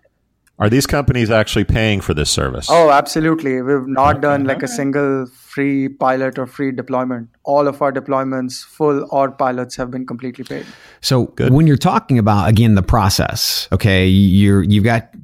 Are 0.58 0.70
these 0.70 0.86
companies 0.86 1.30
actually 1.30 1.64
paying 1.64 2.00
for 2.00 2.14
this 2.14 2.30
service? 2.30 2.68
Oh, 2.70 2.90
absolutely. 2.90 3.60
We've 3.60 3.88
not 3.88 4.02
uh-huh. 4.02 4.20
done 4.20 4.44
like 4.44 4.62
a 4.62 4.66
uh-huh. 4.66 4.76
single 4.76 5.26
free 5.54 5.88
pilot 5.88 6.38
or 6.38 6.46
free 6.46 6.72
deployment. 6.72 7.28
All 7.44 7.68
of 7.68 7.80
our 7.80 7.92
deployments, 7.92 8.64
full 8.64 9.06
or 9.10 9.30
pilots, 9.30 9.76
have 9.76 9.90
been 9.90 10.06
completely 10.06 10.44
paid. 10.44 10.66
So 11.00 11.26
Good. 11.26 11.52
when 11.52 11.66
you're 11.68 11.76
talking 11.76 12.18
about 12.18 12.48
again 12.48 12.74
the 12.74 12.82
process, 12.82 13.68
okay, 13.70 14.06
you're 14.06 14.62
you've 14.62 14.84
got 14.84 15.14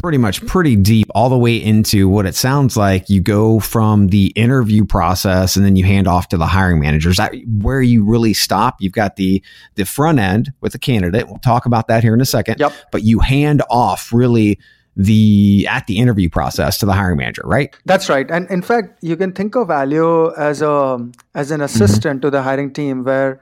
pretty 0.00 0.18
much 0.18 0.44
pretty 0.44 0.76
deep 0.76 1.08
all 1.14 1.30
the 1.30 1.38
way 1.38 1.56
into 1.56 2.08
what 2.08 2.26
it 2.26 2.34
sounds 2.34 2.76
like 2.76 3.08
you 3.08 3.22
go 3.22 3.58
from 3.58 4.08
the 4.08 4.26
interview 4.36 4.84
process 4.84 5.56
and 5.56 5.64
then 5.64 5.76
you 5.76 5.84
hand 5.84 6.06
off 6.06 6.28
to 6.28 6.36
the 6.36 6.46
hiring 6.46 6.78
managers 6.78 7.16
that 7.16 7.32
where 7.62 7.80
you 7.80 8.04
really 8.04 8.34
stop 8.34 8.76
you've 8.80 8.92
got 8.92 9.16
the 9.16 9.42
the 9.76 9.84
front 9.84 10.18
end 10.18 10.52
with 10.60 10.72
the 10.72 10.78
candidate 10.78 11.26
we'll 11.26 11.38
talk 11.38 11.64
about 11.64 11.88
that 11.88 12.02
here 12.02 12.12
in 12.12 12.20
a 12.20 12.26
second 12.26 12.60
yep. 12.60 12.72
but 12.92 13.02
you 13.02 13.18
hand 13.18 13.62
off 13.70 14.12
really 14.12 14.58
the 14.98 15.64
at 15.70 15.86
the 15.86 15.96
interview 15.96 16.28
process 16.28 16.76
to 16.78 16.84
the 16.84 16.92
hiring 16.92 17.18
manager, 17.18 17.42
right? 17.44 17.74
That's 17.84 18.08
right. 18.08 18.28
And 18.28 18.50
in 18.50 18.62
fact, 18.62 18.98
you 19.00 19.16
can 19.16 19.32
think 19.32 19.54
of 19.54 19.68
AllyO 19.68 20.36
as 20.36 20.60
a 20.60 20.98
as 21.34 21.52
an 21.52 21.60
assistant 21.60 22.16
mm-hmm. 22.16 22.26
to 22.26 22.30
the 22.30 22.42
hiring 22.42 22.72
team 22.72 23.04
where 23.04 23.40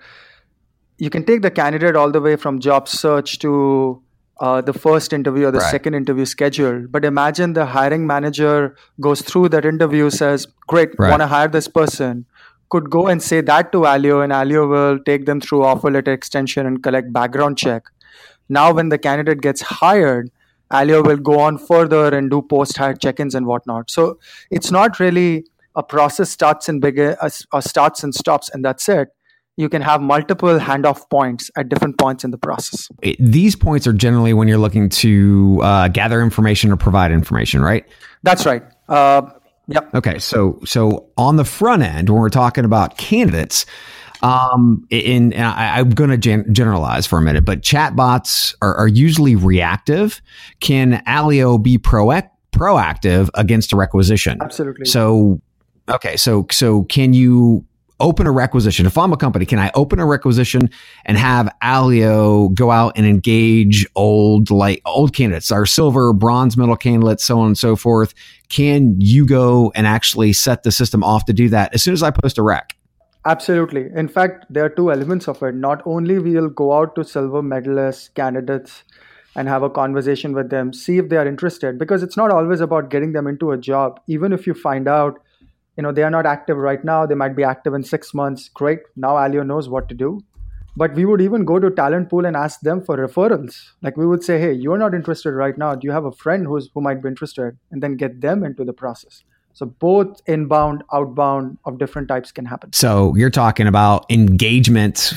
you 0.99 1.09
can 1.09 1.25
take 1.25 1.41
the 1.41 1.51
candidate 1.51 1.97
all 1.97 2.11
the 2.11 2.21
way 2.21 2.37
from 2.37 2.61
job 2.61 2.89
search 2.89 3.39
to 3.39 4.03
uh, 4.39 4.61
the 4.61 4.75
first 4.75 5.15
interview 5.15 5.47
or 5.47 5.51
the 5.51 5.59
right. 5.59 5.71
second 5.71 5.95
interview 5.95 6.27
schedule. 6.27 6.87
But 6.91 7.07
imagine 7.07 7.55
the 7.55 7.65
hiring 7.65 8.07
manager 8.07 8.77
goes 9.01 9.23
through 9.23 9.49
that 9.51 9.65
interview, 9.65 10.11
says, 10.11 10.47
Great, 10.67 10.91
right. 10.99 11.11
want 11.11 11.23
to 11.23 11.27
hire 11.27 11.49
this 11.49 11.69
person. 11.69 12.27
Could 12.69 12.91
go 12.91 13.07
and 13.07 13.23
say 13.23 13.41
that 13.41 13.73
to 13.73 13.79
AllyO, 13.79 14.23
and 14.23 14.33
AllyO 14.33 14.69
will 14.69 14.99
take 14.99 15.25
them 15.25 15.41
through 15.41 15.65
offer 15.65 15.91
letter 15.91 16.13
extension 16.13 16.67
and 16.67 16.83
collect 16.83 17.13
background 17.13 17.57
check. 17.57 17.85
Now, 18.49 18.73
when 18.75 18.91
the 18.91 18.99
candidate 18.99 19.41
gets 19.41 19.63
hired, 19.63 20.31
AllyO 20.73 21.05
will 21.05 21.17
go 21.17 21.39
on 21.41 21.59
further 21.59 22.15
and 22.15 22.31
do 22.31 22.43
post 22.43 22.77
hire 22.77 22.95
check 22.95 23.21
ins 23.21 23.35
and 23.35 23.47
whatnot. 23.47 23.91
So 23.91 24.19
it's 24.51 24.71
not 24.71 24.99
really 24.99 25.45
a 25.75 25.83
process 25.83 26.31
starts 26.31 26.69
and 26.69 26.81
begin 26.81 27.17
uh, 27.21 27.61
starts 27.61 28.03
and 28.03 28.15
stops 28.15 28.49
and 28.51 28.65
that's 28.65 28.89
it. 28.89 29.09
You 29.59 29.71
can 29.71 29.81
have 29.81 30.03
multiple 30.03 30.59
handoff 30.59 31.09
points 31.09 31.51
at 31.57 31.71
different 31.71 31.99
points 31.99 32.25
in 32.25 32.31
the 32.31 32.37
process. 32.37 32.89
These 33.19 33.57
points 33.57 33.87
are 33.87 33.93
generally 33.93 34.35
when 34.35 34.49
you're 34.49 34.59
looking 34.59 34.91
to 34.91 35.61
uh, 35.63 35.89
gather 35.89 36.21
information 36.21 36.71
or 36.73 36.77
provide 36.77 37.11
information, 37.11 37.63
right? 37.63 37.87
That's 38.23 38.45
right. 38.45 38.63
Uh, 38.87 39.23
yep. 39.67 39.95
Okay, 39.95 40.19
so 40.19 40.61
so 40.67 41.09
on 41.17 41.37
the 41.37 41.45
front 41.45 41.83
end, 41.83 42.11
when 42.11 42.21
we're 42.21 42.29
talking 42.29 42.67
about 42.67 42.99
candidates, 42.99 43.65
um, 44.23 44.87
in, 44.91 45.33
I, 45.35 45.81
am 45.81 45.91
going 45.91 46.11
to 46.11 46.19
gen- 46.19 46.53
generalize 46.53 47.07
for 47.07 47.19
a 47.19 47.23
minute, 47.23 47.45
but 47.45 47.61
chatbots 47.61 48.55
are, 48.63 48.75
are 48.75 48.89
usually 48.89 49.37
reactive. 49.37 50.21
Can 50.61 51.03
AllyO 51.07 51.63
be 51.63 51.79
proactive? 51.79 52.31
proactive 52.57 53.29
against 53.35 53.73
a 53.73 53.77
requisition. 53.77 54.39
Absolutely. 54.41 54.87
So, 54.87 55.41
okay, 55.89 56.17
so 56.17 56.47
so 56.51 56.85
can 56.85 57.13
you 57.13 57.65
open 58.01 58.27
a 58.27 58.33
requisition? 58.33 58.87
If 58.87 58.99
I'm 58.99 59.13
a 59.13 59.17
company, 59.17 59.47
can 59.47 59.59
I 59.59 59.71
open 59.75 59.99
a 60.01 60.07
requisition 60.07 60.71
and 61.05 61.17
have 61.17 61.49
AllyO 61.63 62.53
go 62.55 62.71
out 62.71 62.95
and 62.97 63.07
engage 63.07 63.87
old 63.95 64.51
like 64.51 64.81
old 64.85 65.15
candidates, 65.15 65.51
our 65.53 65.67
silver, 65.67 66.13
bronze 66.13 66.57
medal 66.57 66.77
candidates, 66.77 67.25
so 67.25 67.39
on 67.41 67.49
and 67.49 67.59
so 67.59 67.77
forth? 67.77 68.15
Can 68.49 69.01
you 69.01 69.27
go 69.27 69.73
and 69.75 69.87
actually 69.87 70.33
set 70.33 70.63
the 70.63 70.73
system 70.73 71.03
off 71.03 71.25
to 71.27 71.33
do 71.33 71.49
that 71.51 71.75
as 71.75 71.83
soon 71.83 71.95
as 71.95 72.03
I 72.03 72.11
post 72.11 72.39
a 72.39 72.43
rec? 72.43 72.76
Absolutely. 73.27 73.91
In 73.95 74.09
fact, 74.09 74.47
there 74.49 74.65
are 74.65 74.69
two 74.69 74.91
elements 74.93 75.27
of 75.29 75.43
it. 75.43 75.55
Not 75.55 75.83
only 75.85 76.19
we'll 76.19 76.49
go 76.49 76.73
out 76.73 76.95
to 76.95 77.05
silver 77.05 77.43
medalist 77.43 78.15
candidates 78.15 78.85
and 79.35 79.49
have 79.49 79.63
a 79.65 79.69
conversation 79.69 80.33
with 80.33 80.49
them, 80.49 80.73
see 80.73 80.99
if 80.99 81.09
they 81.09 81.17
are 81.17 81.27
interested, 81.27 81.79
because 81.79 82.03
it's 82.03 82.17
not 82.17 82.31
always 82.31 82.61
about 82.61 82.89
getting 82.89 83.13
them 83.13 83.27
into 83.27 83.51
a 83.51 83.59
job. 83.59 84.01
Even 84.07 84.33
if 84.33 84.47
you 84.47 84.55
find 84.55 84.87
out, 84.87 85.21
you 85.77 85.83
know, 85.83 85.93
they 85.93 86.05
are 86.05 86.11
not 86.11 86.25
active 86.25 86.57
right 86.57 86.85
now, 86.85 87.05
they 87.05 87.17
might 87.17 87.37
be 87.37 87.43
active 87.43 87.75
in 87.75 87.83
six 87.83 88.15
months. 88.15 88.49
Great. 88.49 88.79
Now 88.95 89.17
AllyO 89.17 89.45
knows 89.45 89.69
what 89.69 89.89
to 89.89 89.95
do. 89.95 90.21
But 90.77 90.95
we 90.95 91.05
would 91.05 91.21
even 91.21 91.45
go 91.45 91.59
to 91.59 91.71
talent 91.71 92.11
pool 92.11 92.27
and 92.27 92.37
ask 92.37 92.61
them 92.61 92.85
for 92.85 92.97
referrals. 92.97 93.57
Like 93.83 93.97
we 93.97 94.07
would 94.07 94.23
say, 94.23 94.39
hey, 94.39 94.53
you're 94.53 94.79
not 94.79 94.95
interested 94.95 95.33
right 95.33 95.59
now. 95.59 95.75
Do 95.75 95.87
you 95.87 95.93
have 95.93 96.05
a 96.05 96.13
friend 96.13 96.47
who's 96.47 96.71
who 96.75 96.81
might 96.81 97.03
be 97.03 97.09
interested? 97.09 97.59
And 97.73 97.83
then 97.83 97.97
get 97.97 98.21
them 98.21 98.45
into 98.45 98.63
the 98.65 98.75
process. 98.75 99.25
So 99.57 99.65
both 99.65 100.21
inbound, 100.27 100.85
outbound 100.93 101.57
of 101.65 101.79
different 101.79 102.09
types 102.09 102.31
can 102.31 102.45
happen. 102.45 102.75
So 102.75 103.17
you're 103.17 103.31
talking 103.31 103.67
about 103.67 104.05
engagement, 104.11 105.15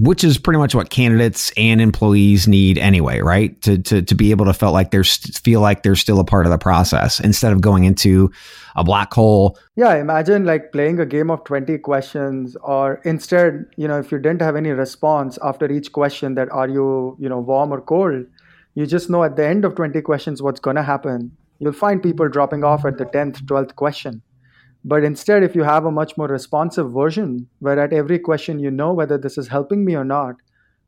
which 0.00 0.24
is 0.24 0.38
pretty 0.38 0.56
much 0.56 0.74
what 0.74 0.88
candidates 0.88 1.52
and 1.58 1.78
employees 1.78 2.48
need 2.48 2.78
anyway, 2.78 3.20
right? 3.20 3.60
To 3.60 3.76
to 3.76 4.00
to 4.00 4.14
be 4.14 4.30
able 4.30 4.46
to 4.46 4.54
feel 4.54 4.72
like 4.72 4.92
they're 4.92 5.04
feel 5.04 5.60
like 5.60 5.82
they're 5.82 5.94
still 5.94 6.20
a 6.20 6.24
part 6.24 6.46
of 6.46 6.52
the 6.52 6.56
process 6.56 7.20
instead 7.20 7.52
of 7.52 7.60
going 7.60 7.84
into 7.84 8.32
a 8.76 8.82
black 8.82 9.12
hole. 9.12 9.58
Yeah, 9.76 9.94
imagine 9.96 10.46
like 10.46 10.72
playing 10.72 10.98
a 10.98 11.04
game 11.04 11.30
of 11.30 11.44
20 11.44 11.76
questions 11.76 12.56
or 12.62 12.94
instead, 13.04 13.66
you 13.76 13.86
know, 13.86 13.98
if 13.98 14.10
you 14.10 14.18
didn't 14.18 14.40
have 14.40 14.56
any 14.56 14.70
response 14.70 15.38
after 15.42 15.70
each 15.70 15.92
question 15.92 16.34
that 16.36 16.50
are 16.50 16.66
you, 16.66 17.14
you 17.20 17.28
know, 17.28 17.40
warm 17.40 17.70
or 17.70 17.82
cold, 17.82 18.24
you 18.74 18.86
just 18.86 19.10
know 19.10 19.22
at 19.22 19.36
the 19.36 19.46
end 19.46 19.66
of 19.66 19.74
20 19.74 20.00
questions 20.00 20.40
what's 20.40 20.60
going 20.60 20.76
to 20.76 20.82
happen 20.82 21.36
you'll 21.62 21.72
find 21.72 22.02
people 22.02 22.28
dropping 22.28 22.64
off 22.64 22.84
at 22.84 22.98
the 22.98 23.04
10th, 23.04 23.42
12th 23.44 23.76
question. 23.76 24.20
But 24.84 25.04
instead, 25.04 25.44
if 25.44 25.54
you 25.54 25.62
have 25.62 25.84
a 25.84 25.92
much 25.92 26.16
more 26.16 26.26
responsive 26.26 26.92
version, 26.92 27.46
where 27.60 27.78
at 27.78 27.92
every 27.92 28.18
question 28.18 28.58
you 28.58 28.70
know 28.70 28.92
whether 28.92 29.16
this 29.16 29.38
is 29.38 29.46
helping 29.46 29.84
me 29.84 29.94
or 29.94 30.04
not, 30.04 30.34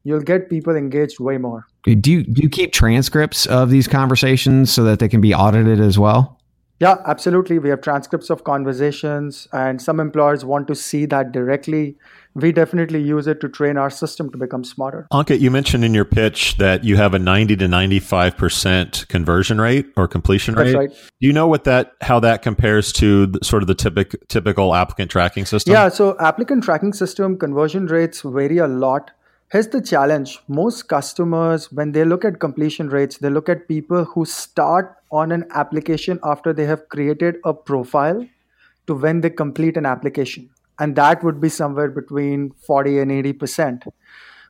you'll 0.02 0.20
get 0.20 0.50
people 0.50 0.74
engaged 0.74 1.20
way 1.20 1.38
more. 1.38 1.64
Do 1.84 1.92
you, 1.92 2.24
do 2.24 2.42
you 2.42 2.48
keep 2.48 2.72
transcripts 2.72 3.46
of 3.46 3.70
these 3.70 3.86
conversations 3.86 4.72
so 4.72 4.82
that 4.82 4.98
they 4.98 5.08
can 5.08 5.20
be 5.20 5.32
audited 5.32 5.80
as 5.80 5.96
well? 5.96 6.40
Yeah, 6.80 6.96
absolutely. 7.06 7.58
We 7.58 7.68
have 7.68 7.80
transcripts 7.80 8.30
of 8.30 8.44
conversations, 8.44 9.46
and 9.52 9.80
some 9.80 10.00
employers 10.00 10.44
want 10.44 10.66
to 10.68 10.74
see 10.74 11.06
that 11.06 11.30
directly. 11.30 11.96
We 12.34 12.50
definitely 12.50 13.00
use 13.00 13.28
it 13.28 13.40
to 13.42 13.48
train 13.48 13.76
our 13.76 13.90
system 13.90 14.28
to 14.32 14.38
become 14.38 14.64
smarter. 14.64 15.06
Ankit, 15.12 15.38
you 15.38 15.52
mentioned 15.52 15.84
in 15.84 15.94
your 15.94 16.04
pitch 16.04 16.56
that 16.56 16.82
you 16.82 16.96
have 16.96 17.14
a 17.14 17.18
90 17.18 17.56
to 17.56 17.66
95% 17.66 19.06
conversion 19.06 19.60
rate 19.60 19.86
or 19.96 20.08
completion 20.08 20.56
rate. 20.56 20.72
That's 20.72 20.76
right. 20.76 20.90
Do 21.20 21.26
you 21.28 21.32
know 21.32 21.46
what 21.46 21.62
that 21.64 21.92
how 22.00 22.18
that 22.20 22.42
compares 22.42 22.92
to 22.94 23.26
the, 23.26 23.44
sort 23.44 23.62
of 23.62 23.68
the 23.68 23.76
typical 23.76 24.18
typical 24.28 24.74
applicant 24.74 25.12
tracking 25.12 25.46
system? 25.46 25.72
Yeah, 25.72 25.88
so 25.90 26.16
applicant 26.18 26.64
tracking 26.64 26.92
system 26.92 27.38
conversion 27.38 27.86
rates 27.86 28.22
vary 28.22 28.58
a 28.58 28.66
lot 28.66 29.12
Here's 29.54 29.68
the 29.68 29.80
challenge 29.80 30.40
most 30.48 30.88
customers, 30.88 31.70
when 31.70 31.92
they 31.92 32.04
look 32.04 32.24
at 32.24 32.40
completion 32.40 32.88
rates, 32.88 33.18
they 33.18 33.30
look 33.30 33.48
at 33.48 33.68
people 33.68 34.04
who 34.04 34.24
start 34.24 34.96
on 35.12 35.30
an 35.30 35.44
application 35.52 36.18
after 36.24 36.52
they 36.52 36.64
have 36.66 36.88
created 36.88 37.36
a 37.44 37.54
profile 37.54 38.26
to 38.88 38.94
when 38.94 39.20
they 39.20 39.30
complete 39.30 39.76
an 39.76 39.86
application. 39.86 40.50
and 40.80 40.96
that 40.96 41.22
would 41.22 41.36
be 41.42 41.48
somewhere 41.56 41.88
between 41.96 42.50
40 42.66 42.98
and 43.02 43.12
80%. 43.12 43.84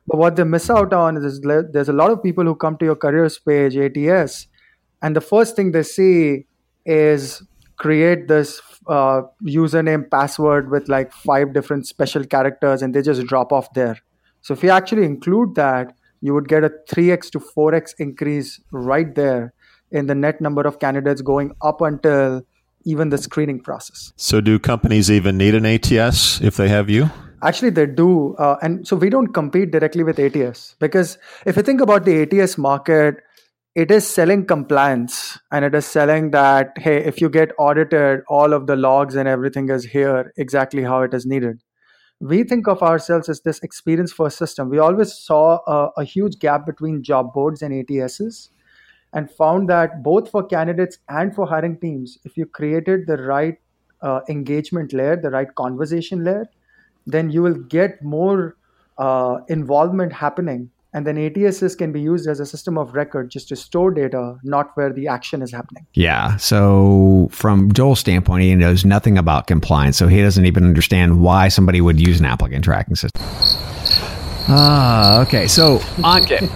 But 0.07 0.17
what 0.21 0.37
they 0.37 0.43
miss 0.53 0.71
out 0.71 0.95
on 1.01 1.17
is 1.17 1.39
there's 1.41 1.91
a 1.93 1.97
lot 1.99 2.09
of 2.09 2.23
people 2.23 2.43
who 2.43 2.55
come 2.55 2.77
to 2.77 2.85
your 2.85 2.95
careers 2.95 3.37
page, 3.37 3.77
ATS, 3.77 4.47
and 5.03 5.15
the 5.15 5.21
first 5.27 5.55
thing 5.55 5.71
they 5.71 5.83
see 5.83 6.47
is 6.83 7.43
create 7.85 8.27
this 8.27 8.59
uh, 8.87 9.21
username 9.59 10.09
password 10.17 10.71
with 10.71 10.89
like 10.97 11.13
five 11.13 11.53
different 11.53 11.85
special 11.93 12.25
characters 12.35 12.81
and 12.81 12.95
they 12.95 13.03
just 13.03 13.27
drop 13.35 13.53
off 13.59 13.71
there. 13.75 14.01
So 14.45 14.53
if 14.53 14.61
you 14.61 14.69
actually 14.69 15.05
include 15.05 15.55
that, 15.55 15.95
you 16.21 16.35
would 16.35 16.47
get 16.47 16.63
a 16.63 16.69
3x 16.91 17.31
to 17.31 17.39
4x 17.39 17.95
increase 17.97 18.61
right 18.71 19.15
there 19.15 19.55
in 19.89 20.05
the 20.05 20.13
net 20.13 20.39
number 20.39 20.61
of 20.61 20.77
candidates 20.77 21.23
going 21.23 21.51
up 21.63 21.81
until 21.81 22.43
even 22.83 23.09
the 23.09 23.17
screening 23.17 23.59
process. 23.59 24.13
So, 24.17 24.41
do 24.41 24.59
companies 24.59 25.09
even 25.09 25.35
need 25.37 25.55
an 25.55 25.65
ATS 25.65 26.41
if 26.41 26.57
they 26.57 26.69
have 26.69 26.91
you? 26.91 27.09
Actually, 27.41 27.71
they 27.71 27.87
do. 27.87 28.35
Uh, 28.35 28.57
and 28.61 28.87
so 28.87 28.95
we 28.95 29.09
don't 29.09 29.33
compete 29.33 29.71
directly 29.71 30.03
with 30.03 30.19
ATS 30.19 30.75
because 30.79 31.17
if 31.47 31.55
you 31.55 31.63
think 31.63 31.81
about 31.81 32.05
the 32.05 32.21
ATS 32.21 32.59
market, 32.59 33.15
it 33.73 33.89
is 33.89 34.07
selling 34.07 34.45
compliance 34.45 35.39
and 35.51 35.65
it 35.65 35.73
is 35.73 35.87
selling 35.87 36.29
that, 36.31 36.77
hey, 36.77 36.97
if 37.03 37.19
you 37.19 37.29
get 37.29 37.51
audited, 37.57 38.21
all 38.29 38.53
of 38.53 38.67
the 38.67 38.75
logs 38.75 39.15
and 39.15 39.27
everything 39.27 39.69
is 39.69 39.85
here 39.85 40.31
exactly 40.37 40.83
how 40.83 41.01
it 41.01 41.15
is 41.15 41.25
needed. 41.25 41.61
We 42.19 42.43
think 42.43 42.67
of 42.67 42.81
ourselves 42.81 43.29
as 43.29 43.41
this 43.41 43.59
experience 43.59 44.11
first 44.13 44.37
system. 44.37 44.69
We 44.69 44.79
always 44.79 45.13
saw 45.13 45.59
a, 45.67 45.91
a 46.01 46.03
huge 46.03 46.39
gap 46.39 46.65
between 46.65 47.03
job 47.03 47.33
boards 47.33 47.61
and 47.61 47.73
ATSs 47.73 48.49
and 49.13 49.29
found 49.31 49.69
that 49.69 50.03
both 50.03 50.29
for 50.31 50.43
candidates 50.43 50.97
and 51.09 51.35
for 51.35 51.45
hiring 51.47 51.77
teams, 51.79 52.17
if 52.23 52.37
you 52.37 52.45
created 52.45 53.07
the 53.07 53.17
right 53.17 53.57
uh, 54.01 54.21
engagement 54.29 54.93
layer, 54.93 55.15
the 55.15 55.29
right 55.29 55.53
conversation 55.55 56.23
layer, 56.23 56.47
then 57.05 57.29
you 57.29 57.41
will 57.41 57.55
get 57.55 58.01
more 58.03 58.57
uh, 58.97 59.39
involvement 59.47 60.13
happening. 60.13 60.71
And 60.95 61.05
then 61.05 61.17
ATSs 61.17 61.77
can 61.77 61.91
be 61.91 61.99
used 61.99 62.25
as 62.25 62.39
a 62.39 62.45
system 62.45 62.77
of 62.77 62.95
record 62.95 63.29
just 63.29 63.49
to 63.49 63.57
store 63.57 63.91
data, 63.91 64.37
not 64.43 64.71
where 64.75 64.93
the 64.93 65.09
action 65.09 65.41
is 65.41 65.51
happening. 65.51 65.85
Yeah. 65.93 66.37
So, 66.37 67.27
from 67.33 67.73
Joel's 67.73 67.99
standpoint, 67.99 68.43
he 68.43 68.55
knows 68.55 68.85
nothing 68.85 69.17
about 69.17 69.45
compliance. 69.45 69.97
So, 69.97 70.07
he 70.07 70.21
doesn't 70.21 70.45
even 70.45 70.63
understand 70.63 71.19
why 71.19 71.49
somebody 71.49 71.81
would 71.81 71.99
use 71.99 72.21
an 72.21 72.25
applicant 72.25 72.63
tracking 72.63 72.95
system. 72.95 73.21
Ah, 74.47 75.21
okay. 75.21 75.47
So, 75.47 75.79
Ankit, 76.03 76.47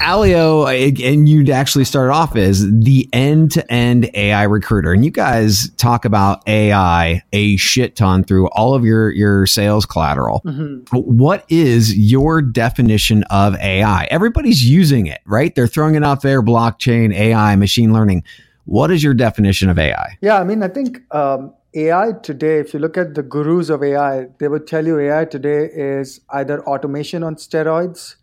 AllyO, 0.00 0.66
and 1.14 1.28
you'd 1.28 1.48
actually 1.48 1.84
start 1.84 2.10
off 2.10 2.34
as 2.34 2.68
the 2.68 3.08
end 3.12 3.52
to 3.52 3.72
end 3.72 4.10
AI 4.14 4.42
recruiter. 4.42 4.92
And 4.92 5.04
you 5.04 5.12
guys 5.12 5.70
talk 5.76 6.04
about 6.04 6.46
AI 6.48 7.22
a 7.32 7.56
shit 7.56 7.94
ton 7.94 8.24
through 8.24 8.48
all 8.48 8.74
of 8.74 8.84
your, 8.84 9.10
your 9.12 9.46
sales 9.46 9.86
collateral. 9.86 10.42
Mm-hmm. 10.44 10.96
What 10.96 11.44
is 11.48 11.96
your 11.96 12.42
definition 12.42 13.22
of 13.30 13.54
AI? 13.56 14.08
Everybody's 14.10 14.64
using 14.64 15.06
it, 15.06 15.20
right? 15.24 15.54
They're 15.54 15.68
throwing 15.68 15.94
it 15.94 16.02
out 16.02 16.22
there 16.22 16.42
blockchain, 16.42 17.14
AI, 17.14 17.54
machine 17.54 17.92
learning. 17.92 18.24
What 18.64 18.90
is 18.90 19.04
your 19.04 19.14
definition 19.14 19.68
of 19.68 19.78
AI? 19.78 20.18
Yeah, 20.20 20.40
I 20.40 20.44
mean, 20.44 20.62
I 20.62 20.68
think 20.68 21.00
um, 21.14 21.54
AI 21.72 22.12
today, 22.24 22.58
if 22.58 22.74
you 22.74 22.80
look 22.80 22.98
at 22.98 23.14
the 23.14 23.22
gurus 23.22 23.68
of 23.70 23.84
AI, 23.84 24.26
they 24.40 24.48
would 24.48 24.66
tell 24.66 24.84
you 24.84 24.98
AI 24.98 25.24
today 25.24 25.70
is 25.72 26.20
either 26.30 26.64
automation 26.66 27.22
on 27.22 27.36
steroids 27.36 28.16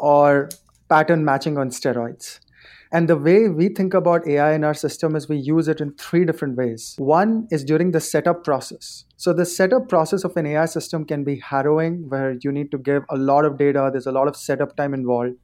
or 0.00 0.48
pattern 0.88 1.24
matching 1.24 1.58
on 1.58 1.70
steroids. 1.70 2.40
And 2.90 3.08
the 3.08 3.16
way 3.16 3.48
we 3.48 3.68
think 3.68 3.94
about 3.94 4.26
AI 4.26 4.54
in 4.54 4.64
our 4.64 4.74
system 4.74 5.14
is 5.14 5.28
we 5.28 5.36
use 5.36 5.68
it 5.68 5.80
in 5.80 5.92
three 5.92 6.24
different 6.24 6.56
ways. 6.56 6.96
One 6.98 7.46
is 7.52 7.62
during 7.62 7.92
the 7.92 8.00
setup 8.00 8.42
process. 8.42 9.04
So, 9.16 9.32
the 9.32 9.44
setup 9.44 9.88
process 9.88 10.24
of 10.24 10.36
an 10.36 10.46
AI 10.46 10.64
system 10.64 11.04
can 11.04 11.22
be 11.22 11.36
harrowing, 11.38 12.08
where 12.08 12.36
you 12.42 12.50
need 12.50 12.70
to 12.72 12.78
give 12.78 13.04
a 13.10 13.16
lot 13.16 13.44
of 13.44 13.58
data, 13.58 13.90
there's 13.92 14.06
a 14.06 14.12
lot 14.12 14.26
of 14.26 14.36
setup 14.36 14.74
time 14.76 14.94
involved. 14.94 15.34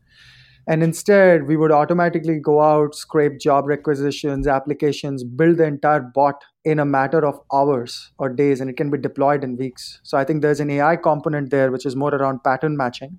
And 0.67 0.83
instead, 0.83 1.47
we 1.47 1.57
would 1.57 1.73
automatically 1.73 2.39
go 2.39 2.61
out, 2.61 2.95
scrape 2.95 3.39
job 3.39 3.67
requisitions, 3.67 4.47
applications, 4.47 5.23
build 5.23 5.59
the 5.59 5.65
entire 5.65 6.01
bot 6.01 6.43
in 6.65 6.79
a 6.79 6.85
matter 6.87 7.27
of 7.27 7.39
hours 7.53 8.13
or 8.19 8.31
days, 8.31 8.61
and 8.61 8.71
it 8.71 8.77
can 8.77 8.91
be 8.91 8.97
deployed 8.97 9.45
in 9.45 9.57
weeks. 9.57 10.01
So 10.03 10.17
I 10.17 10.25
think 10.25 10.41
there's 10.41 10.61
an 10.61 10.71
AI 10.71 10.97
component 10.97 11.51
there, 11.51 11.71
which 11.71 11.85
is 11.85 11.95
more 11.95 12.15
around 12.15 12.43
pattern 12.43 12.77
matching. 12.77 13.19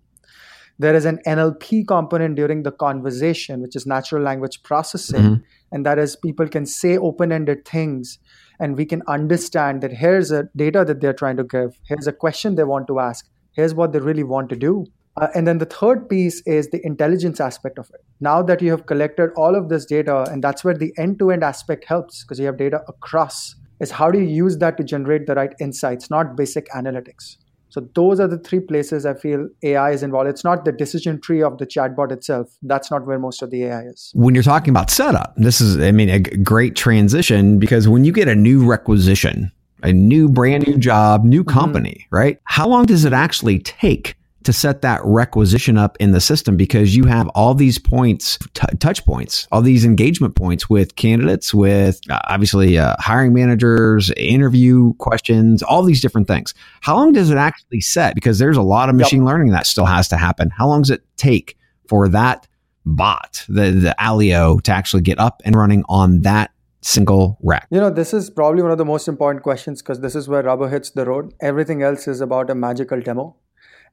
There 0.77 0.95
is 0.95 1.05
an 1.05 1.19
NLP 1.25 1.87
component 1.87 2.35
during 2.35 2.63
the 2.63 2.71
conversation, 2.71 3.61
which 3.61 3.75
is 3.75 3.85
natural 3.85 4.23
language 4.23 4.61
processing. 4.63 5.21
Mm-hmm. 5.21 5.43
And 5.71 5.85
that 5.85 5.99
is 5.99 6.15
people 6.15 6.47
can 6.47 6.65
say 6.65 6.97
open 6.97 7.31
ended 7.31 7.65
things 7.65 8.19
and 8.59 8.77
we 8.77 8.85
can 8.85 9.01
understand 9.07 9.81
that 9.81 9.93
here's 9.93 10.31
a 10.31 10.49
data 10.55 10.83
that 10.85 11.01
they're 11.01 11.13
trying 11.13 11.37
to 11.37 11.43
give, 11.43 11.79
here's 11.87 12.07
a 12.07 12.13
question 12.13 12.55
they 12.55 12.63
want 12.63 12.87
to 12.87 12.99
ask, 12.99 13.27
here's 13.51 13.73
what 13.73 13.93
they 13.93 13.99
really 13.99 14.23
want 14.23 14.49
to 14.49 14.55
do. 14.55 14.85
Uh, 15.17 15.27
and 15.33 15.47
then 15.47 15.59
the 15.59 15.65
third 15.65 16.09
piece 16.09 16.41
is 16.45 16.69
the 16.69 16.85
intelligence 16.85 17.39
aspect 17.39 17.79
of 17.79 17.89
it. 17.93 18.03
Now 18.19 18.41
that 18.43 18.61
you 18.61 18.71
have 18.71 18.85
collected 18.85 19.31
all 19.37 19.55
of 19.55 19.69
this 19.69 19.85
data, 19.85 20.25
and 20.29 20.43
that's 20.43 20.63
where 20.63 20.73
the 20.73 20.93
end 20.97 21.19
to 21.19 21.31
end 21.31 21.43
aspect 21.43 21.85
helps 21.85 22.23
because 22.23 22.39
you 22.39 22.45
have 22.47 22.57
data 22.57 22.81
across, 22.87 23.55
is 23.79 23.91
how 23.91 24.11
do 24.11 24.19
you 24.19 24.27
use 24.27 24.57
that 24.57 24.77
to 24.77 24.83
generate 24.83 25.25
the 25.25 25.35
right 25.35 25.53
insights, 25.59 26.09
not 26.09 26.35
basic 26.35 26.67
analytics. 26.69 27.37
So 27.69 27.81
those 27.93 28.21
are 28.21 28.27
the 28.27 28.37
three 28.37 28.61
places 28.61 29.05
I 29.05 29.15
feel 29.15 29.49
AI 29.63 29.91
is 29.91 30.01
involved. 30.01 30.29
It's 30.29 30.45
not 30.45 30.63
the 30.63 30.71
decision 30.71 31.19
tree 31.19 31.41
of 31.41 31.57
the 31.57 31.65
chatbot 31.65 32.11
itself. 32.11 32.47
That's 32.61 32.89
not 32.89 33.05
where 33.05 33.19
most 33.19 33.41
of 33.41 33.51
the 33.51 33.65
AI 33.65 33.81
is. 33.87 34.11
When 34.15 34.33
you're 34.33 34.43
talking 34.43 34.69
about 34.69 34.89
setup, 34.89 35.33
this 35.35 35.59
is, 35.59 35.77
I 35.77 35.91
mean, 35.91 36.09
a 36.09 36.19
great 36.19 36.77
transition 36.77 37.59
because 37.59 37.89
when 37.89 38.05
you 38.05 38.13
get 38.13 38.29
a 38.29 38.35
new 38.35 38.65
requisition, 38.65 39.51
a 39.83 39.91
new 39.91 40.29
brand 40.29 40.65
new 40.67 40.77
job, 40.77 41.25
new 41.25 41.43
mm-hmm. 41.43 41.59
company, 41.59 42.05
mm-hmm. 42.05 42.15
right? 42.15 42.39
How 42.45 42.65
long 42.65 42.85
does 42.85 43.03
it 43.03 43.11
actually 43.11 43.59
take 43.59 44.15
to 44.45 44.53
set 44.53 44.81
that 44.81 45.01
requisition 45.03 45.77
up 45.77 45.97
in 45.99 46.11
the 46.11 46.21
system 46.21 46.55
because 46.55 46.95
you 46.95 47.05
have 47.05 47.27
all 47.29 47.53
these 47.53 47.77
points, 47.77 48.37
t- 48.53 48.77
touch 48.79 49.03
points, 49.05 49.47
all 49.51 49.61
these 49.61 49.83
engagement 49.83 50.35
points 50.35 50.69
with 50.69 50.95
candidates, 50.95 51.53
with 51.53 51.99
uh, 52.09 52.19
obviously 52.27 52.77
uh, 52.77 52.95
hiring 52.99 53.33
managers, 53.33 54.11
interview 54.15 54.93
questions, 54.95 55.61
all 55.63 55.83
these 55.83 56.01
different 56.01 56.27
things. 56.27 56.53
How 56.81 56.95
long 56.95 57.11
does 57.11 57.29
it 57.29 57.37
actually 57.37 57.81
set? 57.81 58.15
Because 58.15 58.39
there's 58.39 58.57
a 58.57 58.61
lot 58.61 58.89
of 58.89 58.95
machine 58.95 59.21
yep. 59.21 59.27
learning 59.27 59.51
that 59.51 59.67
still 59.67 59.85
has 59.85 60.07
to 60.09 60.17
happen. 60.17 60.49
How 60.51 60.67
long 60.67 60.83
does 60.83 60.91
it 60.91 61.03
take 61.17 61.57
for 61.87 62.07
that 62.09 62.47
bot, 62.85 63.43
the, 63.49 63.71
the 63.71 63.95
AllyO, 63.99 64.61
to 64.61 64.71
actually 64.71 65.01
get 65.01 65.19
up 65.19 65.41
and 65.43 65.55
running 65.55 65.83
on 65.89 66.21
that 66.21 66.51
single 66.81 67.39
rack? 67.41 67.67
You 67.71 67.79
know, 67.79 67.89
this 67.89 68.13
is 68.13 68.29
probably 68.29 68.61
one 68.61 68.71
of 68.71 68.77
the 68.77 68.85
most 68.85 69.07
important 69.07 69.43
questions 69.43 69.81
because 69.81 70.01
this 70.01 70.15
is 70.15 70.27
where 70.27 70.43
rubber 70.43 70.69
hits 70.69 70.91
the 70.91 71.05
road. 71.05 71.33
Everything 71.41 71.81
else 71.81 72.07
is 72.07 72.21
about 72.21 72.51
a 72.51 72.55
magical 72.55 73.01
demo. 73.01 73.35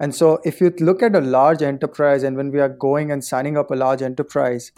And 0.03 0.13
so, 0.13 0.41
if 0.45 0.61
you 0.61 0.75
look 0.81 1.01
at 1.01 1.15
a 1.15 1.21
large 1.21 1.63
enterprise, 1.63 2.25
and 2.25 2.37
when 2.37 2.51
we 2.51 2.59
are 2.59 2.69
going 2.69 3.13
and 3.13 3.25
signing 3.25 3.57
up 3.57 3.71
a 3.71 3.77
large 3.77 4.03
enterprise, 4.03 4.73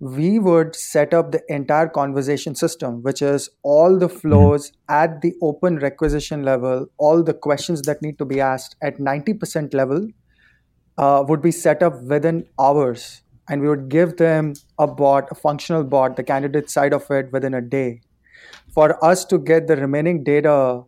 we 0.00 0.40
would 0.40 0.74
set 0.74 1.14
up 1.14 1.30
the 1.30 1.40
entire 1.48 1.86
conversation 1.86 2.56
system, 2.56 3.00
which 3.04 3.22
is 3.22 3.48
all 3.62 3.96
the 3.96 4.08
flows 4.08 4.70
mm-hmm. 4.72 4.92
at 4.92 5.20
the 5.20 5.34
open 5.40 5.78
requisition 5.78 6.42
level, 6.42 6.86
all 6.98 7.22
the 7.22 7.32
questions 7.32 7.82
that 7.82 8.02
need 8.02 8.18
to 8.18 8.24
be 8.24 8.40
asked 8.40 8.74
at 8.82 8.98
90% 8.98 9.72
level 9.72 10.08
uh, 10.98 11.22
would 11.28 11.42
be 11.42 11.52
set 11.52 11.80
up 11.80 12.02
within 12.02 12.44
hours. 12.58 13.22
And 13.48 13.62
we 13.62 13.68
would 13.68 13.88
give 13.88 14.16
them 14.16 14.54
a 14.80 14.86
bot, 14.88 15.28
a 15.30 15.36
functional 15.36 15.84
bot, 15.84 16.16
the 16.16 16.24
candidate 16.24 16.70
side 16.70 16.92
of 16.92 17.08
it 17.10 17.30
within 17.30 17.54
a 17.54 17.60
day. 17.60 18.00
For 18.74 19.02
us 19.04 19.24
to 19.26 19.38
get 19.38 19.68
the 19.68 19.76
remaining 19.76 20.24
data 20.24 20.82